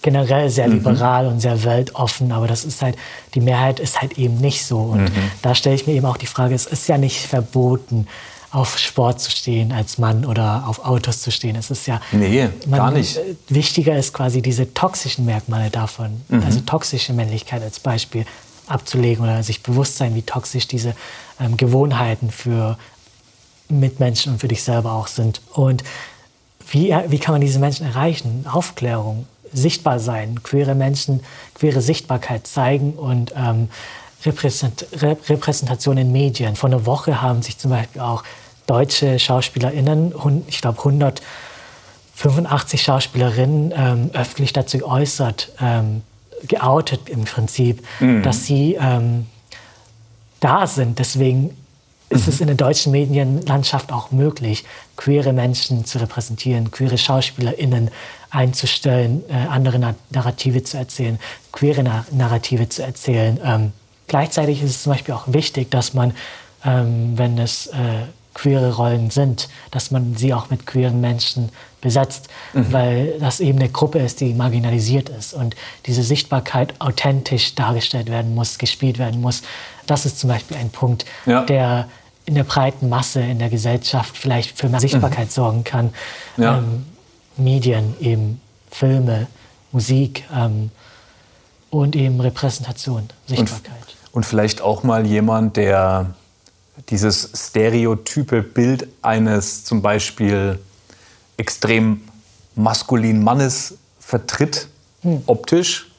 generell 0.02 0.50
sehr 0.50 0.68
liberal 0.68 1.28
und 1.28 1.40
sehr 1.42 1.64
weltoffen, 1.64 2.32
aber 2.32 2.48
das 2.48 2.64
ist 2.64 2.82
halt, 2.82 2.96
die 3.34 3.42
Mehrheit 3.42 3.80
ist 3.80 4.02
halt 4.02 4.18
eben 4.18 4.38
nicht 4.38 4.66
so. 4.66 4.80
Und 4.80 5.12
da 5.42 5.56
stelle 5.56 5.76
ich 5.76 5.88
mir 5.88 5.94
eben 5.94 6.06
auch 6.06 6.18
die 6.18 6.26
Frage, 6.28 6.56
es 6.56 6.66
ist 6.66 6.88
ja 6.88 6.98
nicht 6.98 7.26
verboten, 7.28 8.08
auf 8.52 8.80
Sport 8.80 9.22
zu 9.22 9.30
stehen 9.30 9.72
als 9.72 9.98
Mann 10.00 10.26
oder 10.26 10.64
auf 10.66 10.84
Autos 10.84 11.22
zu 11.22 11.32
stehen. 11.32 11.56
Es 11.56 11.70
ist 11.70 11.86
ja 11.86 12.02
Nee, 12.12 12.50
gar 12.72 12.90
nicht. 12.92 13.18
äh, 13.18 13.36
Wichtiger 13.50 13.96
ist 13.98 14.12
quasi 14.14 14.42
diese 14.42 14.74
toxischen 14.74 15.26
Merkmale 15.26 15.70
davon, 15.70 16.22
also 16.44 16.60
toxische 16.62 17.14
Männlichkeit 17.14 17.62
als 17.62 17.80
Beispiel 17.80 18.26
abzulegen 18.66 19.24
oder 19.24 19.44
sich 19.44 19.62
bewusst 19.62 19.98
sein, 19.98 20.16
wie 20.16 20.22
toxisch 20.24 20.66
diese 20.68 20.96
ähm, 21.40 21.58
Gewohnheiten 21.58 22.32
für 22.32 22.78
Mitmenschen 23.68 24.34
und 24.34 24.40
für 24.40 24.48
dich 24.48 24.64
selber 24.64 24.94
auch 24.94 25.08
sind. 25.08 25.42
Und 25.54 25.84
wie, 26.72 26.96
wie 27.08 27.20
kann 27.20 27.34
man 27.34 27.42
diese 27.42 27.60
Menschen 27.60 27.86
erreichen? 27.86 28.46
Aufklärung, 28.52 29.28
sichtbar 29.52 30.00
sein, 30.00 30.42
queere 30.44 30.76
Menschen, 30.76 31.22
queere 31.56 31.82
Sichtbarkeit 31.82 32.48
zeigen 32.48 32.94
und 32.94 33.34
ähm, 33.36 33.68
Repräsent 34.26 34.86
Rep 35.02 35.30
Repräsentation 35.30 35.98
in 35.98 36.12
Medien. 36.12 36.58
Vor 36.58 36.70
einer 36.70 36.86
Woche 36.86 37.22
haben 37.22 37.42
sich 37.42 37.58
zum 37.58 37.72
Beispiel 37.72 38.02
auch 38.02 38.24
deutsche 38.68 39.18
SchauspielerInnen, 39.18 40.14
ich 40.48 40.60
glaube 40.62 40.78
185 40.78 42.82
Schauspielerinnen, 42.82 43.74
ähm, 43.76 44.10
öffentlich 44.14 44.52
dazu 44.52 44.78
geäußert, 44.78 45.54
ähm, 45.62 46.02
geoutet 46.48 47.08
im 47.10 47.26
Prinzip, 47.26 47.86
dass 48.24 48.46
sie 48.46 48.78
ähm, 48.80 49.26
da 50.40 50.68
sind. 50.68 51.00
Deswegen 51.00 51.58
ist 52.10 52.28
es 52.28 52.42
in 52.42 52.48
der 52.48 52.56
deutschen 52.56 52.92
Medienlandschaft 52.92 53.92
auch 53.92 54.12
möglich, 54.12 54.66
queere 54.98 55.32
Menschen 55.32 55.86
zu 55.86 56.00
repräsentieren, 56.00 56.72
queere 56.72 56.98
SchauspielerInnen 56.98 57.92
einzustellen, 58.32 59.24
äh, 59.30 59.34
andere 59.48 59.80
Na 59.80 59.96
Narrative 60.12 60.64
zu 60.64 60.78
erzählen, 60.78 61.20
queere 61.52 61.84
Na 61.84 62.06
Narrative 62.12 62.68
zu 62.70 62.84
erzählen. 62.84 63.40
Ähm, 63.44 63.72
gleichzeitig 64.08 64.62
ist 64.64 64.72
es 64.72 64.84
zum 64.84 64.94
Beispiel 64.94 65.14
auch 65.14 65.26
wichtig, 65.28 65.70
dass 65.72 65.94
man, 65.94 66.14
ähm, 66.66 67.14
wenn 67.18 67.38
es 67.38 67.68
äh, 67.68 67.74
queere 68.34 68.76
Rollen 68.76 69.10
sind, 69.10 69.50
dass 69.72 69.92
man 69.92 70.16
sie 70.16 70.34
auch 70.34 70.50
mit 70.50 70.66
queeren 70.66 71.02
Menschen 71.02 71.50
besetzt, 71.82 72.28
weil 72.54 73.18
das 73.20 73.40
eben 73.40 73.58
eine 73.60 73.70
Gruppe 73.70 74.00
ist, 74.00 74.20
die 74.22 74.34
marginalisiert 74.34 75.10
ist 75.10 75.34
und 75.34 75.56
diese 75.88 76.04
Sichtbarkeit 76.04 76.74
authentisch 76.80 77.56
dargestellt 77.56 78.10
werden 78.10 78.36
muss, 78.36 78.58
gespielt 78.58 78.98
werden 78.98 79.20
muss. 79.22 79.42
Das 79.88 80.06
ist 80.06 80.20
zum 80.20 80.30
Beispiel 80.30 80.58
ein 80.58 80.70
Punkt, 80.70 81.06
Ja. 81.26 81.44
der 81.44 81.88
in 82.30 82.36
der 82.36 82.44
breiten 82.44 82.90
Masse 82.90 83.22
in 83.22 83.40
der 83.40 83.50
Gesellschaft 83.50 84.16
vielleicht 84.16 84.56
für 84.56 84.70
mehr 84.70 84.80
Sichtbarkeit 84.80 85.32
sorgen 85.32 85.64
kann. 85.64 85.92
Ja. 86.38 86.60
Ähm, 86.60 86.86
Medien, 87.38 87.96
eben 88.00 88.40
Filme, 88.70 89.26
Musik 89.72 90.26
ähm, 90.32 90.70
und 91.72 91.96
eben 91.96 92.22
Repräsentation, 92.22 93.10
Sichtbarkeit. 93.26 93.74
Und 94.12 94.28
vielleicht 94.28 94.62
auch 94.62 94.84
mal 94.84 95.08
jemand, 95.08 95.58
der 95.58 96.14
dieses 96.90 97.32
stereotype 97.34 98.44
Bild 98.44 98.88
eines 99.02 99.64
zum 99.66 99.82
Beispiel 99.82 100.60
extrem 101.38 102.02
maskulinen 102.54 103.24
Mannes 103.24 103.74
vertritt, 104.00 104.68
optisch 105.26 105.90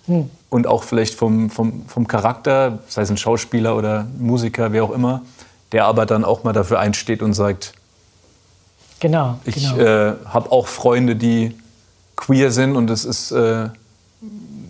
und 0.49 0.69
auch 0.69 0.85
vielleicht 0.85 1.15
vom, 1.15 1.51
vom, 1.51 1.87
vom 1.87 2.07
Charakter, 2.07 2.79
sei 2.87 3.03
es 3.03 3.11
ein 3.11 3.17
Schauspieler 3.17 3.77
oder 3.77 4.07
Musiker, 4.17 4.73
wer 4.73 4.85
auch 4.85 4.93
immer, 4.93 5.23
der 5.73 5.87
aber 5.87 6.07
dann 6.07 6.25
auch 6.25 6.45
mal 6.45 6.53
dafür 6.53 6.79
einsteht 6.79 7.23
und 7.23 7.35
sagt, 7.35 7.73
Genau, 9.01 9.39
ich 9.47 9.55
genau. 9.55 9.79
äh, 9.79 10.15
habe 10.27 10.53
auch 10.53 10.67
Freunde, 10.67 11.17
die 11.17 11.57
queer 12.17 12.51
sind 12.51 12.77
und 12.77 12.87
das 12.87 13.07
ist 13.07 13.33
äh, 13.33 13.71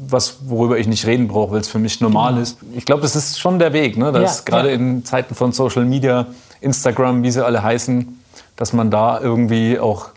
was, 0.08 0.38
worüber 0.46 0.78
ich 0.78 0.86
nicht 0.86 1.04
reden 1.06 1.28
brauche, 1.28 1.52
weil 1.52 1.60
es 1.60 1.68
für 1.68 1.80
mich 1.80 2.00
normal 2.00 2.38
ist. 2.38 2.58
Ich 2.74 2.84
glaube, 2.84 3.02
das 3.02 3.16
ist 3.16 3.40
schon 3.40 3.58
der 3.58 3.72
Weg, 3.72 3.96
ne? 3.96 4.12
dass 4.12 4.38
Ja, 4.38 4.44
gerade 4.44 4.68
ja. 4.68 4.74
in 4.74 5.04
Zeiten 5.04 5.34
von 5.34 5.52
Social 5.52 5.84
Media, 5.84 6.26
Instagram, 6.60 7.22
wie 7.22 7.30
sie 7.30 7.44
alle 7.44 7.62
heißen, 7.62 8.20
dass 8.56 8.72
man 8.72 8.90
da 8.90 9.20
irgendwie 9.20 9.78
auch 9.78 10.08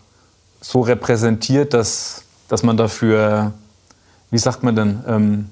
so 0.60 0.80
repräsentiert, 0.80 1.74
dass, 1.74 2.22
dass 2.48 2.62
man 2.62 2.76
dafür, 2.76 3.52
wie 4.30 4.38
sagt 4.38 4.62
man 4.62 4.76
denn, 4.76 5.04
ähm, 5.08 5.50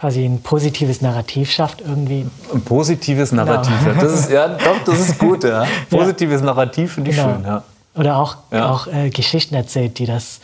Quasi 0.00 0.24
ein 0.24 0.40
positives 0.40 1.02
Narrativ 1.02 1.50
schafft 1.50 1.82
irgendwie. 1.82 2.24
ein 2.54 2.62
positives 2.62 3.32
Narrativ. 3.32 3.72
Genau. 3.84 3.94
hat. 3.96 4.02
Das 4.02 4.12
ist, 4.20 4.30
ja, 4.30 4.48
doch, 4.48 4.82
das 4.86 4.98
ist 5.00 5.18
gut. 5.18 5.44
Ja. 5.50 5.66
Positives 5.90 6.40
Narrativ 6.40 6.94
finde 6.94 7.10
ich 7.10 7.16
Genau. 7.16 7.34
schön. 7.34 7.44
Ja. 7.44 7.62
Oder 7.94 8.16
auch, 8.16 8.36
Ja. 8.50 8.70
auch 8.70 8.86
äh, 8.86 9.10
Geschichten 9.10 9.54
erzählt, 9.54 9.98
die, 9.98 10.06
das, 10.06 10.40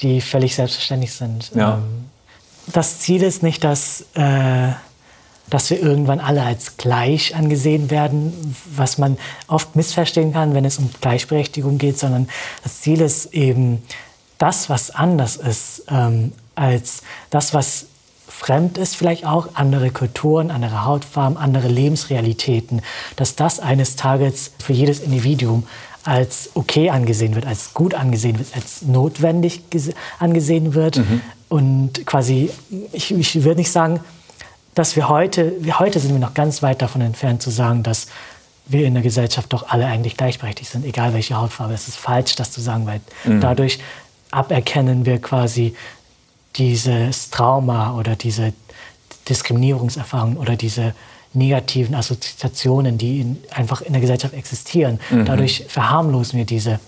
die 0.00 0.20
völlig 0.20 0.54
selbstverständlich 0.54 1.12
sind. 1.14 1.50
Ja. 1.54 1.74
Ähm, 1.74 2.04
das 2.66 2.98
Ziel 3.00 3.22
ist 3.22 3.42
nicht, 3.42 3.64
dass, 3.64 4.02
äh, 4.14 4.72
dass 5.48 5.70
wir 5.70 5.80
irgendwann 5.80 6.20
alle 6.20 6.42
als 6.42 6.76
gleich 6.76 7.34
angesehen 7.34 7.90
werden, 7.90 8.54
was 8.76 8.98
man 8.98 9.16
oft 9.46 9.74
missverstehen 9.74 10.34
kann, 10.34 10.52
wenn 10.52 10.66
es 10.66 10.76
um 10.78 10.90
Gleichberechtigung 11.00 11.78
geht, 11.78 11.98
sondern 11.98 12.28
das 12.62 12.82
Ziel 12.82 13.00
ist 13.00 13.32
eben 13.32 13.82
das, 14.36 14.68
was 14.68 14.90
anders 14.90 15.36
ist, 15.36 15.84
ähm, 15.90 16.32
als 16.54 17.00
das, 17.30 17.54
was 17.54 17.86
fremd 18.28 18.78
ist, 18.78 18.96
vielleicht 18.96 19.26
auch 19.26 19.48
andere 19.54 19.90
Kulturen, 19.90 20.50
andere 20.50 20.84
Hautfarben, 20.84 21.36
andere 21.36 21.68
Lebensrealitäten, 21.68 22.82
dass 23.16 23.36
das 23.36 23.60
eines 23.60 23.96
Tages 23.96 24.52
für 24.58 24.72
jedes 24.72 25.00
Individuum 25.00 25.66
als 26.04 26.50
okay 26.54 26.90
angesehen 26.90 27.34
wird, 27.34 27.46
als 27.46 27.74
gut 27.74 27.94
angesehen 27.94 28.38
wird, 28.38 28.48
als 28.54 28.82
notwendig 28.82 29.62
angesehen 30.18 30.74
wird. 30.74 30.98
Mhm. 30.98 31.20
Und 31.48 32.06
quasi, 32.06 32.50
ich, 32.92 33.12
ich 33.12 33.42
würde 33.42 33.60
nicht 33.60 33.72
sagen, 33.72 34.00
dass 34.74 34.96
wir 34.96 35.08
heute, 35.08 35.52
wir 35.60 35.78
heute 35.80 35.98
sind 35.98 36.12
wir 36.12 36.20
noch 36.20 36.34
ganz 36.34 36.62
weit 36.62 36.80
davon 36.82 37.00
entfernt 37.00 37.42
zu 37.42 37.50
sagen, 37.50 37.82
dass 37.82 38.06
wir 38.66 38.86
in 38.86 38.94
der 38.94 39.02
Gesellschaft 39.02 39.52
doch 39.52 39.68
alle 39.68 39.86
eigentlich 39.86 40.16
gleichberechtigt 40.16 40.70
sind, 40.70 40.84
egal 40.84 41.14
welche 41.14 41.36
Hautfarbe. 41.36 41.74
Es 41.74 41.88
ist 41.88 41.96
falsch, 41.96 42.36
das 42.36 42.52
zu 42.52 42.60
sagen, 42.60 42.86
weil 42.86 43.00
mhm. 43.24 43.40
dadurch 43.40 43.78
aberkennen 44.30 45.06
wir 45.06 45.20
quasi 45.20 45.74
dieses 46.58 47.30
Trauma 47.30 47.96
oder 47.96 48.16
diese 48.16 48.52
Diskriminierungserfahrung 49.28 50.36
oder 50.36 50.56
diese 50.56 50.94
negativen 51.34 51.94
Assoziationen, 51.94 52.98
die 52.98 53.20
in, 53.20 53.38
einfach 53.50 53.82
in 53.82 53.92
der 53.92 54.00
Gesellschaft 54.00 54.34
existieren. 54.34 54.98
Mhm. 55.10 55.24
Dadurch 55.26 55.64
verharmlosen 55.68 56.38
wir 56.38 56.46
diese 56.46 56.80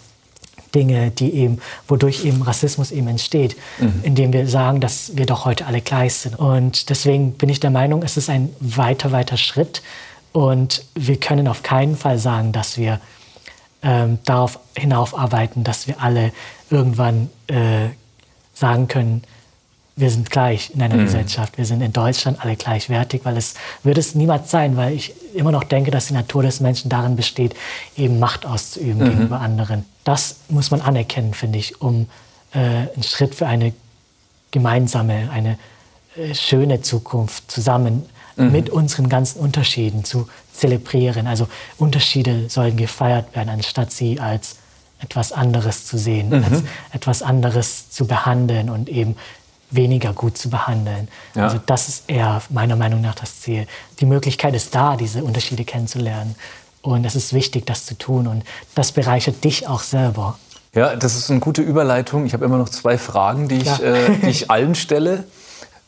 Dinge, 0.75 1.11
die 1.11 1.35
eben, 1.35 1.59
wodurch 1.89 2.25
eben 2.25 2.43
Rassismus 2.43 2.91
eben 2.93 3.09
entsteht, 3.09 3.57
mhm. 3.79 4.01
indem 4.03 4.33
wir 4.33 4.47
sagen, 4.47 4.81
dass 4.81 5.17
wir 5.17 5.27
doch 5.27 5.45
heute 5.45 5.67
alle 5.67 5.81
gleich 5.81 6.15
sind. 6.15 6.39
Und 6.39 6.91
deswegen 6.91 7.33
bin 7.33 7.49
ich 7.49 7.61
der 7.61 7.71
Meinung, 7.71 8.03
es 8.03 8.17
ist 8.17 8.31
ein 8.31 8.51
weiter, 8.61 9.13
weiter 9.13 9.37
Schritt. 9.37 9.83
Und 10.33 10.85
wir 10.95 11.19
können 11.19 11.49
auf 11.49 11.63
keinen 11.63 11.97
Fall 11.97 12.19
sagen, 12.19 12.53
dass 12.53 12.79
wir 12.79 13.01
ähm, 13.83 14.19
darauf 14.25 14.61
hinaufarbeiten, 14.77 15.65
dass 15.65 15.89
wir 15.89 16.01
alle 16.01 16.33
irgendwann 16.71 17.31
äh, 17.49 17.89
sagen 18.55 18.87
können, 18.89 19.23
wir 19.97 20.11
sind 20.11 20.31
gleich 20.31 20.71
in 20.75 20.83
einer 20.83 20.97
mhm. 20.97 21.05
Gesellschaft. 21.05 21.59
Wir 21.59 21.65
sind 21.65 21.83
in 21.83 21.93
Deutschland 21.93 22.43
alle 22.43 22.57
gleichwertig, 22.57 23.23
weil 23.25 23.37
es 23.37 23.55
wird 23.83 23.99
es 23.99 24.15
niemals 24.15 24.51
sein, 24.51 24.77
weil 24.77 24.95
ich 24.95 25.15
immer 25.35 25.53
noch 25.53 25.65
denke, 25.65 25.91
dass 25.91 26.07
die 26.07 26.15
Natur 26.15 26.43
des 26.43 26.61
Menschen 26.61 26.89
darin 26.89 27.17
besteht, 27.17 27.55
eben 27.97 28.19
Macht 28.19 28.47
auszuüben 28.47 28.99
mhm. 28.99 29.11
gegenüber 29.11 29.41
anderen. 29.41 29.85
Das 30.05 30.37
muss 30.49 30.71
man 30.71 30.81
anerkennen, 30.81 31.35
finde 31.35 31.59
ich, 31.59 31.81
um 31.81 32.07
äh, 32.53 32.59
einen 32.59 33.03
Schritt 33.03 33.35
für 33.35 33.47
eine 33.47 33.73
gemeinsame, 34.51 35.31
eine 35.31 35.59
äh, 36.17 36.35
schöne 36.35 36.81
Zukunft 36.83 37.51
zusammen 37.51 38.07
mhm. 38.37 38.53
mit 38.53 38.71
unseren 38.71 39.09
ganzen 39.09 39.41
Unterschieden 39.41 40.05
zu 40.05 40.29
zelebrieren. 40.53 41.27
Also 41.27 41.49
Unterschiede 41.79 42.49
sollen 42.49 42.77
gefeiert 42.77 43.35
werden, 43.35 43.51
anstatt 43.51 43.93
sie 43.93 44.21
als 44.21 44.57
etwas 45.03 45.33
anderes 45.33 45.87
zu 45.87 45.99
sehen, 45.99 46.29
mhm. 46.29 46.45
als 46.45 46.63
etwas 46.93 47.23
anderes 47.23 47.91
zu 47.91 48.07
behandeln 48.07 48.69
und 48.69 48.89
eben 48.89 49.17
weniger 49.71 50.13
gut 50.13 50.37
zu 50.37 50.51
behandeln. 50.51 51.09
Ja. 51.35 51.45
Also 51.45 51.61
das 51.65 51.89
ist 51.89 52.05
eher 52.09 52.43
meiner 52.51 52.77
Meinung 52.77 53.01
nach 53.01 53.15
das 53.15 53.41
Ziel. 53.41 53.67
Die 54.01 54.07
Möglichkeit 54.07 54.55
ist 54.55 54.75
da, 54.75 54.97
diese 54.97 55.23
Unterschiede 55.25 55.65
kennenzulernen. 55.65 56.35
Und 56.83 57.05
es 57.05 57.15
ist 57.15 57.33
wichtig, 57.33 57.67
das 57.67 57.87
zu 57.87 57.97
tun. 57.97 58.27
Und 58.27 58.45
das 58.75 58.93
bereichert 58.93 59.45
dich 59.45 59.69
auch 59.69 59.81
selber. 59.81 60.39
Ja, 60.75 60.97
das 60.97 61.17
ist 61.17 61.31
eine 61.31 61.41
gute 61.41 61.63
Überleitung. 61.63 62.27
Ich 62.27 62.33
habe 62.33 62.45
immer 62.45 62.59
noch 62.59 62.69
zwei 62.69 62.97
Fragen, 62.97 63.49
die 63.49 63.57
ich, 63.57 63.83
äh, 63.83 64.17
die 64.23 64.27
ich 64.29 64.51
allen 64.51 64.75
stelle. 64.75 65.25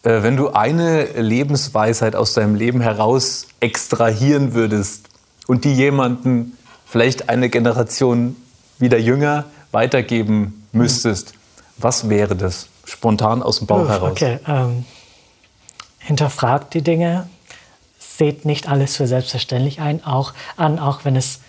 Äh, 0.02 0.22
wenn 0.22 0.36
du 0.36 0.50
eine 0.50 1.04
Lebensweisheit 1.04 2.16
aus 2.16 2.34
deinem 2.34 2.54
Leben 2.54 2.80
heraus 2.80 3.46
extrahieren 3.60 4.54
würdest 4.54 5.08
und 5.46 5.64
die 5.64 5.72
jemanden, 5.72 6.58
vielleicht 6.84 7.28
eine 7.28 7.48
Generation 7.48 8.36
wieder 8.78 8.98
jünger, 8.98 9.44
weitergeben 9.70 10.66
müsstest, 10.72 11.34
was 11.78 12.08
wäre 12.08 12.36
das? 12.36 12.66
Spontan 12.92 13.42
aus 13.42 13.58
dem 13.58 13.66
Bauch 13.66 13.88
heraus? 13.88 14.12
Okay, 14.12 14.38
ähm, 14.46 14.84
hinterfragt 15.98 16.74
die 16.74 16.82
Dinge, 16.82 17.28
seht 17.98 18.44
nicht 18.44 18.68
alles 18.68 18.96
für 18.96 19.06
selbstverständlich 19.06 19.80
ein, 19.80 20.04
auch 20.04 20.34
an, 20.56 20.78
auch 20.78 21.04
wenn 21.04 21.16
es 21.16 21.40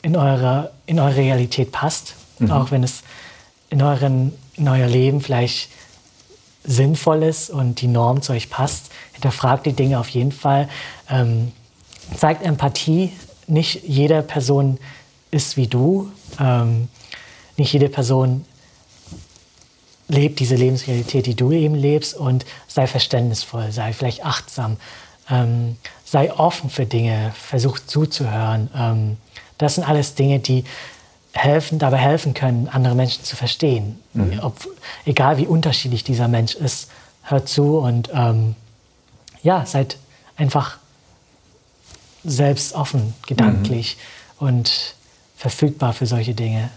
in, 0.00 0.16
eurer, 0.16 0.70
in 0.86 0.98
eure 0.98 1.16
Realität 1.16 1.72
passt, 1.72 2.14
mhm. 2.38 2.50
auch 2.50 2.70
wenn 2.70 2.82
es 2.82 3.02
in, 3.70 3.82
euren, 3.82 4.32
in 4.54 4.68
euer 4.68 4.88
Leben 4.88 5.20
vielleicht 5.20 5.68
sinnvoll 6.64 7.22
ist 7.22 7.50
und 7.50 7.80
die 7.80 7.88
Norm 7.88 8.22
zu 8.22 8.32
euch 8.32 8.48
passt. 8.48 8.90
Hinterfragt 9.12 9.66
die 9.66 9.72
Dinge 9.72 9.98
auf 9.98 10.08
jeden 10.08 10.32
Fall. 10.32 10.68
Ähm, 11.10 11.52
zeigt 12.16 12.44
Empathie. 12.44 13.12
Nicht 13.46 13.82
jede 13.84 14.22
Person 14.22 14.78
ist 15.30 15.56
wie 15.56 15.66
du. 15.66 16.10
Ähm, 16.40 16.88
nicht 17.56 17.72
jede 17.72 17.88
Person 17.88 18.44
leb 20.12 20.36
diese 20.36 20.54
Lebensrealität, 20.54 21.26
die 21.26 21.34
du 21.34 21.50
eben 21.50 21.74
lebst 21.74 22.14
und 22.14 22.44
sei 22.68 22.86
verständnisvoll, 22.86 23.72
sei 23.72 23.92
vielleicht 23.92 24.24
achtsam, 24.24 24.76
ähm, 25.30 25.76
sei 26.04 26.32
offen 26.32 26.70
für 26.70 26.86
Dinge, 26.86 27.32
versuch 27.34 27.78
zuzuhören. 27.78 28.70
Ähm, 28.76 29.16
das 29.58 29.76
sind 29.76 29.84
alles 29.88 30.14
Dinge, 30.14 30.38
die 30.38 30.64
helfen, 31.32 31.78
dabei 31.78 31.96
helfen 31.96 32.34
können, 32.34 32.68
andere 32.68 32.94
Menschen 32.94 33.24
zu 33.24 33.36
verstehen. 33.36 33.98
Mhm. 34.12 34.40
Ob, 34.42 34.56
egal 35.06 35.38
wie 35.38 35.46
unterschiedlich 35.46 36.04
dieser 36.04 36.28
Mensch 36.28 36.54
ist, 36.54 36.90
hört 37.22 37.48
zu 37.48 37.78
und 37.78 38.10
ähm, 38.12 38.54
ja, 39.42 39.64
seid 39.64 39.96
einfach 40.36 40.78
selbst 42.22 42.74
offen, 42.74 43.14
gedanklich 43.26 43.96
mhm. 44.38 44.48
und 44.48 44.94
verfügbar 45.36 45.94
für 45.94 46.06
solche 46.06 46.34
Dinge. 46.34 46.70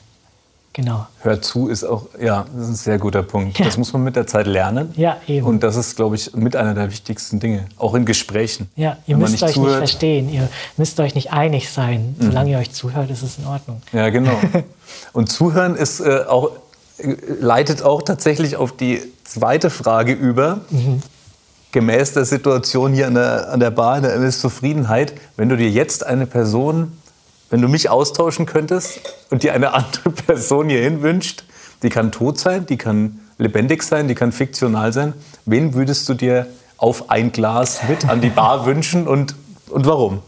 Genau. 0.76 1.08
Hör 1.22 1.42
zu 1.42 1.70
ist 1.70 1.86
auch, 1.86 2.08
ja, 2.22 2.46
das 2.54 2.64
ist 2.64 2.70
ein 2.70 2.76
sehr 2.76 2.98
guter 2.98 3.24
Punkt. 3.24 3.58
Ja. 3.58 3.64
Das 3.64 3.78
muss 3.78 3.94
man 3.94 4.04
mit 4.04 4.18
der 4.18 4.28
Zeit 4.28 4.46
lernen. 4.46 4.94
Ja, 4.98 5.16
eben. 5.26 5.48
Und 5.48 5.64
das 5.64 5.78
ist, 5.78 5.96
glaube 5.96 6.18
ich, 6.18 6.36
mit 6.36 6.58
einer 6.58 6.74
der 6.74 6.92
wichtigsten 6.92 7.40
Dinge, 7.40 7.68
auch 7.78 7.96
in 7.96 8.04
Gesprächen. 8.04 8.70
Ja, 8.76 8.98
ihr 9.08 9.16
Wenn 9.16 9.22
müsst 9.22 9.32
nicht 9.32 9.44
euch 9.44 9.54
zuhört. 9.54 9.70
nicht 9.70 9.78
verstehen, 9.78 10.30
ihr 10.30 10.50
müsst 10.76 11.00
euch 11.00 11.16
nicht 11.16 11.32
einig 11.32 11.70
sein. 11.70 12.18
Mhm. 12.20 12.26
Solange 12.26 12.52
ihr 12.52 12.58
euch 12.58 12.74
zuhört, 12.74 13.10
ist 13.10 13.24
es 13.24 13.38
in 13.38 13.46
Ordnung. 13.46 13.82
Ja, 13.94 14.10
genau. 14.10 14.38
Und 15.14 15.32
zuhören 15.32 15.78
ist 15.78 16.02
äh, 16.02 16.26
auch, 16.28 16.52
leitet 17.40 17.82
auch 17.82 18.02
tatsächlich 18.02 18.58
auf 18.58 18.76
die 18.76 19.02
zweite 19.24 19.70
Frage 19.70 20.12
über. 20.12 20.60
Mhm. 20.72 21.02
Gemäß 21.72 22.12
der 22.12 22.26
Situation 22.26 22.92
hier 22.92 23.08
an 23.08 23.16
der, 23.16 23.50
an 23.50 23.62
der 23.62 23.72
Bar 23.72 23.96
in 23.96 24.04
der 24.04 24.14
MS 24.16 24.42
Zufriedenheit, 24.42 25.14
wenn 25.38 25.48
du 25.48 25.56
dir 25.56 25.70
jetzt 25.70 26.06
eine 26.06 26.26
Person 26.26 26.98
wenn 27.50 27.62
du 27.62 27.68
mich 27.68 27.90
austauschen 27.90 28.46
könntest 28.46 29.00
und 29.30 29.44
dir 29.44 29.54
eine 29.54 29.74
andere 29.74 30.10
Person 30.10 30.70
hierhin 30.70 31.02
wünscht, 31.02 31.44
die 31.84 31.90
kann 31.90 32.12
tot 32.12 32.40
sein, 32.40 32.66
die 32.66 32.78
kann 32.78 33.20
lebendig 33.38 33.84
sein, 33.84 34.08
die 34.08 34.16
kann 34.16 34.32
fiktional 34.32 34.94
sein, 34.94 35.14
wen 35.46 35.74
würdest 35.74 36.08
du 36.10 36.14
dir 36.14 36.48
auf 36.78 37.10
ein 37.10 37.32
Glas 37.32 37.82
mit 37.88 38.08
an 38.08 38.22
die 38.22 38.30
Bar 38.30 38.66
wünschen 38.66 39.08
und, 39.08 39.36
und 39.70 39.86
warum? 39.86 40.22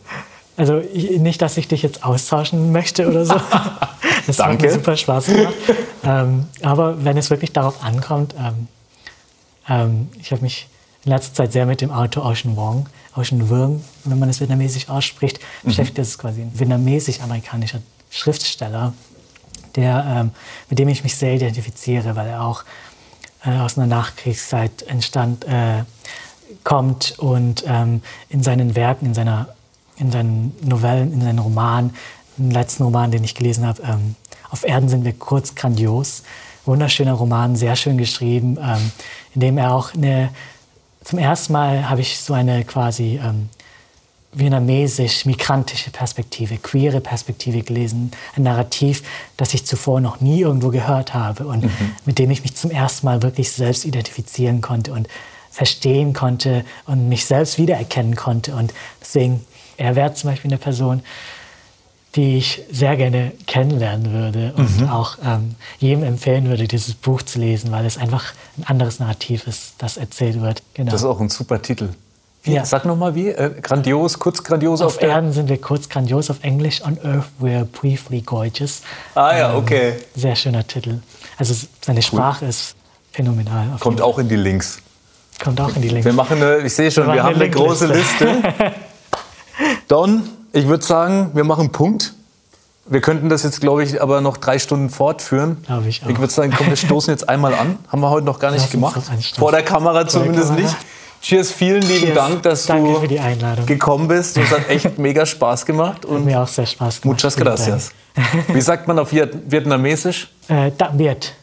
Also 0.58 0.82
nicht, 1.20 1.42
dass 1.42 1.56
ich 1.58 1.68
dich 1.68 1.84
jetzt 1.84 2.04
austauschen 2.04 2.72
möchte 2.72 3.08
oder 3.08 3.26
so. 3.26 3.36
Das 4.26 4.38
Danke. 4.38 4.54
hat 4.54 4.62
mir 4.62 4.72
super 4.72 4.98
Spaß 4.98 5.26
gemacht. 5.28 5.54
ähm, 6.04 6.48
aber 6.62 7.06
wenn 7.06 7.16
es 7.16 7.30
wirklich 7.30 7.54
darauf 7.54 7.82
ankommt, 7.82 8.36
ähm, 8.38 8.68
ähm, 9.70 10.10
ich 10.20 10.32
habe 10.32 10.42
mich 10.42 10.68
in 11.06 11.12
letzter 11.12 11.34
Zeit 11.34 11.54
sehr 11.54 11.66
mit 11.66 11.80
dem 11.80 11.92
Autor 11.92 12.26
Ocean 12.26 12.58
Wong 12.58 12.88
Ocean 13.18 13.50
Wurm, 13.50 13.84
wenn 14.04 14.20
man 14.20 14.30
es 14.30 14.40
vietnamesisch 14.40 14.90
ausspricht, 14.90 15.40
mhm. 15.40 15.70
beschäftigt. 15.70 15.98
Das 15.98 16.10
ist 16.10 16.18
quasi 16.18 16.42
ein 16.42 16.52
vietnamesisch-amerikanischer 16.54 17.82
Schriftsteller, 18.10 18.94
der, 19.76 20.06
ähm, 20.08 20.32
mit 20.70 20.80
dem 20.80 20.88
ich 20.88 21.04
mich 21.04 21.16
sehr 21.16 21.34
identifiziere, 21.34 22.16
weil 22.16 22.28
er 22.28 22.44
auch 22.44 22.64
äh, 23.46 23.58
aus 23.58 23.78
einer 23.78 23.88
Nachkriegszeit 23.88 24.84
entstand, 24.84 25.46
äh, 25.46 25.84
kommt 26.64 27.16
und 27.18 27.64
ähm, 27.68 28.02
in 28.30 28.44
seinen 28.44 28.76
Werken, 28.76 29.08
in, 29.08 29.14
seiner, 29.14 29.50
in 29.98 30.12
seinen 30.12 30.56
Novellen, 30.62 31.14
in 31.14 31.22
seinen 31.22 31.40
Romanen, 31.40 31.94
den 32.38 32.52
letzten 32.52 32.84
Roman, 32.84 33.12
den 33.12 33.24
ich 33.24 33.36
gelesen 33.36 33.66
habe, 33.66 33.82
ähm, 33.84 34.16
Auf 34.50 34.64
Erden 34.64 34.90
sind 34.90 35.04
wir 35.04 35.14
kurz 35.14 35.56
grandios, 35.56 36.24
wunderschöner 36.66 37.14
Roman, 37.14 37.56
sehr 37.56 37.76
schön 37.76 37.98
geschrieben, 37.98 38.58
ähm, 38.62 38.92
in 39.34 39.42
dem 39.42 39.58
er 39.58 39.74
auch 39.74 39.94
eine 39.94 40.30
zum 41.08 41.20
ersten 41.20 41.54
Mal 41.54 41.90
habe 41.90 42.02
ich 42.02 42.20
so 42.20 42.34
eine 42.34 42.66
quasi 42.66 43.18
ähm, 43.24 43.48
vietnamesisch-migrantische 44.34 45.90
Perspektive, 45.90 46.58
queere 46.58 47.00
Perspektive 47.00 47.62
gelesen. 47.62 48.12
Ein 48.36 48.44
Narrativ, 48.44 49.04
das 49.38 49.54
ich 49.54 49.66
zuvor 49.66 50.02
noch 50.02 50.20
nie 50.20 50.42
irgendwo 50.42 50.68
gehört 50.68 51.14
habe 51.14 51.48
und 51.48 51.64
mhm. 51.64 51.72
mit 52.04 52.20
dem 52.20 52.30
ich 52.30 52.42
mich 52.42 52.56
zum 52.56 52.72
ersten 52.72 53.06
Mal 53.06 53.24
wirklich 53.24 53.54
selbst 53.54 53.86
identifizieren 53.86 54.60
konnte 54.60 54.92
und 54.92 55.08
verstehen 55.50 56.12
konnte 56.12 56.66
und 56.88 57.08
mich 57.08 57.24
selbst 57.24 57.58
wiedererkennen 57.58 58.18
konnte. 58.18 58.54
Und 58.54 58.74
deswegen, 59.00 59.46
er 59.78 59.96
wäre 59.96 60.14
zum 60.14 60.30
Beispiel 60.30 60.52
eine 60.52 60.58
Person, 60.58 61.04
die 62.18 62.38
ich 62.38 62.64
sehr 62.72 62.98
gerne 62.98 63.32
kennenlernen 63.46 64.12
würde 64.12 64.54
und 64.58 64.82
mhm. 64.82 64.90
auch 64.90 65.18
ähm, 65.24 65.56
jedem 65.78 66.04
empfehlen 66.04 66.50
würde, 66.50 66.68
dieses 66.68 66.96
Buch 66.96 67.22
zu 67.22 67.38
lesen, 67.38 67.72
weil 67.72 67.86
es 67.86 67.98
einfach 67.98 68.34
ein 68.58 68.64
anderes 68.66 69.00
Narrativ 69.00 69.46
ist, 69.46 69.76
das 69.78 69.98
erzählt 69.98 70.42
wird. 70.42 70.64
Genau. 70.74 70.92
Das 70.92 71.02
ist 71.02 71.08
auch 71.08 71.20
ein 71.20 71.30
super 71.30 71.62
Titel. 71.62 71.90
Wie, 72.42 72.54
ja. 72.54 72.66
Sag 72.66 72.86
nochmal 72.86 73.14
wie? 73.14 73.30
Äh, 73.30 73.62
grandios, 73.62 74.18
kurz 74.18 74.44
grandios 74.44 74.82
auf, 74.82 74.98
auf 74.98 75.02
Erden 75.02 75.32
sind 75.32 75.48
wir 75.48 75.62
kurz 75.62 75.90
grandios 75.90 76.32
auf 76.32 76.38
Englisch. 76.42 76.82
On 76.84 76.98
Earth 77.04 77.28
we're 77.40 77.66
briefly 77.66 78.22
gorgeous. 78.22 78.82
Ah 79.14 79.38
ja, 79.38 79.52
ähm, 79.52 79.58
okay. 79.58 79.94
sehr 80.16 80.36
schöner 80.36 80.66
Titel. 80.66 81.00
Also 81.38 81.54
seine 81.86 82.02
Sprache 82.02 82.46
cool. 82.46 82.50
ist 82.50 82.76
phänomenal. 83.12 83.78
Kommt 83.80 84.02
auch 84.02 84.18
in 84.18 84.28
die 84.28 84.38
Links. 84.38 84.80
Kommt 85.44 85.62
auch 85.62 85.76
in 85.76 85.84
die 85.84 85.90
Links. 85.90 86.06
Wir 86.06 86.14
machen 86.14 86.42
eine, 86.42 86.60
ich 86.66 86.74
sehe 86.74 86.90
schon, 86.90 87.06
wir, 87.06 87.14
wir 87.14 87.24
haben 87.24 87.36
eine 87.36 87.50
große 87.50 87.86
Liste. 87.86 88.42
Don, 89.88 90.24
ich 90.54 90.68
würde 90.68 90.86
sagen, 90.86 91.32
wir 91.34 91.44
machen 91.44 91.62
einen 91.62 91.72
Punkt. 91.72 92.14
Wir 92.90 93.02
könnten 93.02 93.28
das 93.28 93.44
jetzt, 93.44 93.60
glaube 93.60 93.84
ich, 93.84 94.02
aber 94.02 94.22
noch 94.22 94.38
drei 94.38 94.60
Stunden 94.60 94.90
fortführen. 94.90 95.58
Glaube 95.66 95.90
ich 95.90 96.04
auch. 96.04 96.10
Ich 96.10 96.20
würde 96.20 96.32
sagen, 96.32 96.54
komm, 96.58 96.68
wir 96.68 96.78
stoßen 96.78 97.12
jetzt 97.12 97.28
einmal 97.28 97.54
an. 97.54 97.78
Haben 97.90 98.02
wir 98.02 98.10
heute 98.10 98.26
noch 98.26 98.40
gar 98.40 98.52
nicht 98.52 98.72
gemacht. 98.72 99.02
Vor 99.38 99.52
der 99.52 99.64
Kamera 99.64 100.04
der 100.04 100.08
zumindest 100.08 100.50
Kamera. 100.50 100.64
nicht. 100.64 100.78
Cheers, 101.20 101.52
vielen 101.52 101.82
lieben 101.82 102.06
Cheers. 102.06 102.16
Dank, 102.16 102.44
dass 102.44 102.66
Danke 102.68 103.08
du 103.08 103.66
gekommen 103.66 104.08
bist. 104.08 104.38
Es 104.38 104.52
hat 104.52 104.70
echt 104.70 104.98
mega 105.00 105.26
Spaß 105.26 105.66
gemacht. 105.66 105.98
Hat 106.04 106.06
Und 106.06 106.26
mir 106.26 106.42
auch 106.42 106.48
sehr 106.48 106.66
Spaß 106.66 107.02
gemacht. 107.02 107.18
muchas 107.18 107.36
gracias. 107.36 107.92
Wie 108.54 108.62
sagt 108.62 108.88
man 108.88 108.98
auf 109.00 109.12
Viet 109.12 109.32
Vietnamesisch? 109.52 110.30
Äh, 110.48 110.72
das 110.78 110.98
wird. 110.98 111.34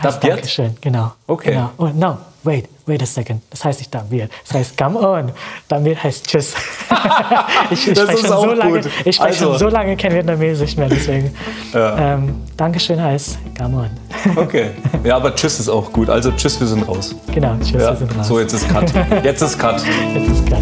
Das 0.00 0.20
Das? 0.20 0.30
Dankeschön, 0.30 0.76
genau. 0.80 1.12
Okay. 1.26 1.52
Genau. 1.52 1.70
Oh, 1.78 1.86
no, 1.94 2.18
wait, 2.44 2.68
wait 2.86 3.02
a 3.02 3.06
second. 3.06 3.42
Das 3.50 3.64
heißt 3.64 3.80
nicht 3.80 3.94
das 3.94 4.10
wird. 4.10 4.30
Das 4.46 4.56
heißt 4.56 4.76
come 4.78 4.98
on. 5.00 5.32
Dann 5.68 5.84
wird 5.84 6.02
heißt 6.02 6.26
tschüss. 6.26 6.54
ich 7.70 7.88
ich 7.88 7.98
spreche 7.98 8.26
schon, 8.26 8.36
so 8.40 8.52
lange, 8.52 8.80
ich 9.04 9.16
spreche 9.16 9.22
Also- 9.22 9.44
schon 9.50 9.58
so 9.58 9.68
lange 9.68 9.96
kein 9.96 10.12
Vietnamesisch 10.14 10.76
mehr, 10.76 10.88
deswegen. 10.88 11.34
Ähm, 11.74 12.36
Dankeschön 12.56 13.02
heißt 13.02 13.38
come 13.58 13.76
on. 13.78 14.36
Okay. 14.36 14.70
Ja, 15.02 15.16
aber 15.16 15.34
Tschüss 15.34 15.58
ist 15.60 15.68
auch 15.68 15.92
gut. 15.92 16.08
Also 16.08 16.30
Tschüss, 16.32 16.58
wir 16.60 16.66
sind 16.66 16.86
raus. 16.88 17.14
genau, 17.32 17.54
tschüss, 17.58 17.72
Ja. 17.82 17.90
wir 17.90 17.96
sind 17.96 18.16
raus. 18.18 18.28
So, 18.28 18.40
jetzt 18.40 18.52
ist 18.52 18.68
Cut. 18.68 18.92
Jetzt 19.22 19.42
ist 19.42 19.58
Cut. 19.58 19.82
Jetzt 20.14 20.28
ist 20.30 20.46
klar. 20.46 20.60